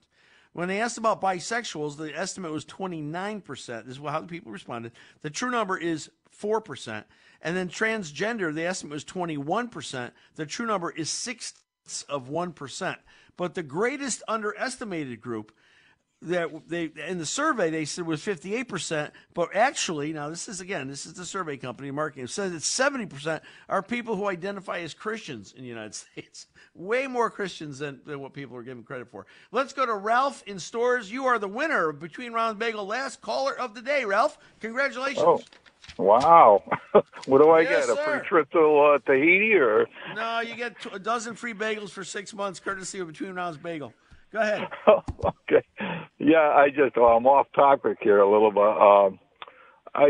When 0.54 0.68
they 0.68 0.80
asked 0.80 0.96
about 0.96 1.20
bisexuals, 1.20 1.98
the 1.98 2.16
estimate 2.16 2.50
was 2.50 2.64
29%. 2.64 3.84
This 3.84 3.98
is 3.98 4.02
how 4.02 4.22
the 4.22 4.26
people 4.26 4.50
responded. 4.50 4.92
The 5.20 5.28
true 5.28 5.50
number 5.50 5.76
is 5.76 6.08
4%. 6.40 7.04
And 7.42 7.54
then 7.54 7.68
transgender, 7.68 8.54
the 8.54 8.64
estimate 8.64 8.94
was 8.94 9.04
21%. 9.04 10.12
The 10.36 10.46
true 10.46 10.64
number 10.64 10.90
is 10.90 11.10
sixths 11.10 11.60
of 12.08 12.28
1%. 12.28 12.96
But 13.36 13.54
the 13.54 13.62
greatest 13.62 14.22
underestimated 14.28 15.20
group 15.20 15.52
that 16.22 16.50
they 16.68 16.90
in 17.06 17.18
the 17.18 17.26
survey 17.26 17.68
they 17.68 17.84
said 17.84 18.06
was 18.06 18.22
58%, 18.22 19.10
but 19.34 19.54
actually, 19.54 20.12
now 20.14 20.30
this 20.30 20.48
is 20.48 20.60
again, 20.60 20.88
this 20.88 21.04
is 21.04 21.12
the 21.12 21.26
survey 21.26 21.58
company 21.58 21.90
marketing 21.90 22.26
says 22.26 22.52
it's 22.52 22.68
70% 22.68 23.40
are 23.68 23.82
people 23.82 24.16
who 24.16 24.26
identify 24.28 24.78
as 24.78 24.94
Christians 24.94 25.52
in 25.52 25.62
the 25.62 25.68
United 25.68 25.94
States. 26.14 26.46
Way 26.74 27.06
more 27.06 27.30
Christians 27.30 27.78
than, 27.78 28.00
than 28.06 28.20
what 28.20 28.32
people 28.32 28.56
are 28.56 28.62
giving 28.62 28.82
credit 28.82 29.10
for. 29.10 29.26
Let's 29.52 29.72
go 29.72 29.86
to 29.86 29.94
Ralph 29.94 30.42
in 30.46 30.58
Storrs. 30.58 31.10
You 31.10 31.26
are 31.26 31.38
the 31.38 31.48
winner 31.48 31.90
of 31.90 32.00
Between 32.00 32.32
Round 32.32 32.58
Bagel 32.58 32.86
last 32.86 33.20
caller 33.20 33.58
of 33.58 33.74
the 33.74 33.82
day, 33.82 34.04
Ralph. 34.04 34.38
Congratulations. 34.60 35.24
Oh, 35.26 35.42
wow. 35.98 36.62
what 37.26 37.38
do 37.42 37.50
I 37.50 37.60
Yes, 37.62 37.86
get? 37.86 37.94
A 37.94 37.96
sir. 37.96 38.04
free 38.20 38.28
trip 38.28 38.50
to 38.52 38.78
uh, 38.78 38.98
Tahiti 39.06 39.54
or? 39.54 39.86
No, 40.14 40.40
you 40.40 40.54
get 40.56 40.80
t- 40.80 40.90
a 40.92 40.98
dozen 40.98 41.34
free 41.34 41.54
bagels 41.54 41.90
for 41.90 42.04
six 42.04 42.32
months, 42.34 42.60
courtesy 42.60 42.98
of 42.98 43.08
Between 43.08 43.32
Rounds 43.34 43.56
Bagel. 43.58 43.92
Go 44.32 44.40
ahead. 44.40 44.68
okay. 44.88 45.64
Yeah, 46.18 46.52
I 46.54 46.68
just, 46.70 46.96
well, 46.96 47.16
I'm 47.16 47.26
off 47.26 47.46
topic 47.54 47.98
here 48.02 48.18
a 48.18 48.30
little 48.30 48.50
bit. 48.50 48.60
Um, 48.62 49.18
I, 49.94 50.04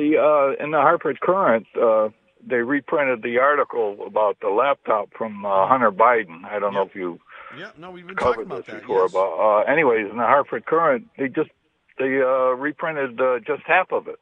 uh, 0.59 0.64
in 0.64 0.70
the 0.72 0.79
Hartford 0.81 1.20
Courant, 1.20 1.66
uh, 1.81 2.09
they 2.49 2.57
reprinted 2.57 3.22
the 3.22 3.39
article 3.39 3.99
about 4.07 4.39
the 4.41 4.49
laptop 4.49 5.11
from 5.16 5.45
uh, 5.45 5.66
Hunter 5.68 5.93
Biden. 5.93 6.45
I 6.45 6.59
don't 6.59 6.74
know 6.74 6.83
if 6.83 6.95
you 6.95 7.18
Yeah, 7.59 7.70
no, 7.79 7.91
we've 7.91 8.07
been 8.07 8.16
talking 8.16 8.33
covered 8.35 8.47
about 8.47 8.66
this 8.66 8.74
that. 8.74 8.81
before. 8.83 9.03
yes. 9.03 9.12
But 9.12 9.31
uh, 9.37 9.61
anyways, 9.62 10.11
in 10.11 10.16
the 10.16 10.24
Hartford 10.24 10.64
Courant, 10.66 11.07
they 11.18 11.29
just 11.29 11.51
they 11.99 12.20
uh, 12.20 12.55
reprinted 12.57 13.20
uh, 13.20 13.39
just 13.47 13.62
half 13.66 13.93
of 13.93 14.07
it. 14.09 14.18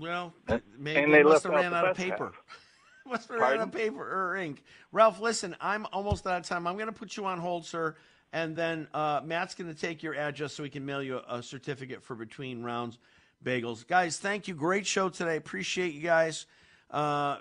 Well, 0.00 0.32
And- 0.48 0.62
maybe 0.78 1.00
and 1.00 1.12
they 1.12 1.18
they 1.18 1.22
must 1.24 1.44
have 1.44 1.52
ran 1.52 1.70
the 1.70 1.76
out 1.76 1.88
of 1.90 1.96
paper. 1.96 2.32
must 3.06 3.28
have 3.28 3.38
ran 3.38 3.60
out 3.60 3.68
of 3.68 3.72
paper 3.72 4.02
or 4.02 4.36
ink. 4.36 4.62
Ralph, 4.92 5.20
listen, 5.20 5.54
I'm 5.60 5.86
almost 5.92 6.26
out 6.26 6.38
of 6.40 6.46
time. 6.46 6.66
I'm 6.66 6.74
going 6.74 6.86
to 6.86 6.92
put 6.92 7.16
you 7.16 7.26
on 7.26 7.38
hold, 7.38 7.66
sir, 7.66 7.96
and 8.32 8.56
then 8.56 8.88
uh, 8.94 9.20
Matt's 9.24 9.54
going 9.54 9.72
to 9.72 9.78
take 9.78 10.02
your 10.02 10.14
address 10.14 10.54
so 10.54 10.62
we 10.62 10.70
can 10.70 10.86
mail 10.86 11.02
you 11.02 11.18
a, 11.28 11.36
a 11.38 11.42
certificate 11.42 12.02
for 12.02 12.14
between 12.14 12.62
rounds 12.62 12.98
bagels. 13.44 13.86
Guys, 13.86 14.18
thank 14.18 14.48
you. 14.48 14.54
Great 14.54 14.86
show 14.86 15.08
today. 15.08 15.36
Appreciate 15.36 15.94
you 15.94 16.02
guys. 16.02 16.46
Uh, 16.90 17.38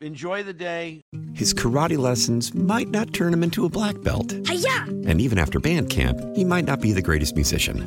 enjoy 0.00 0.42
the 0.42 0.52
day. 0.52 1.02
His 1.34 1.54
karate 1.54 1.98
lessons 1.98 2.54
might 2.54 2.88
not 2.88 3.12
turn 3.12 3.32
him 3.32 3.42
into 3.42 3.64
a 3.64 3.68
black 3.68 4.00
belt. 4.02 4.32
And 4.32 5.20
even 5.20 5.38
after 5.38 5.58
band 5.60 5.90
camp, 5.90 6.20
he 6.34 6.44
might 6.44 6.64
not 6.64 6.80
be 6.80 6.92
the 6.92 7.02
greatest 7.02 7.34
musician. 7.34 7.86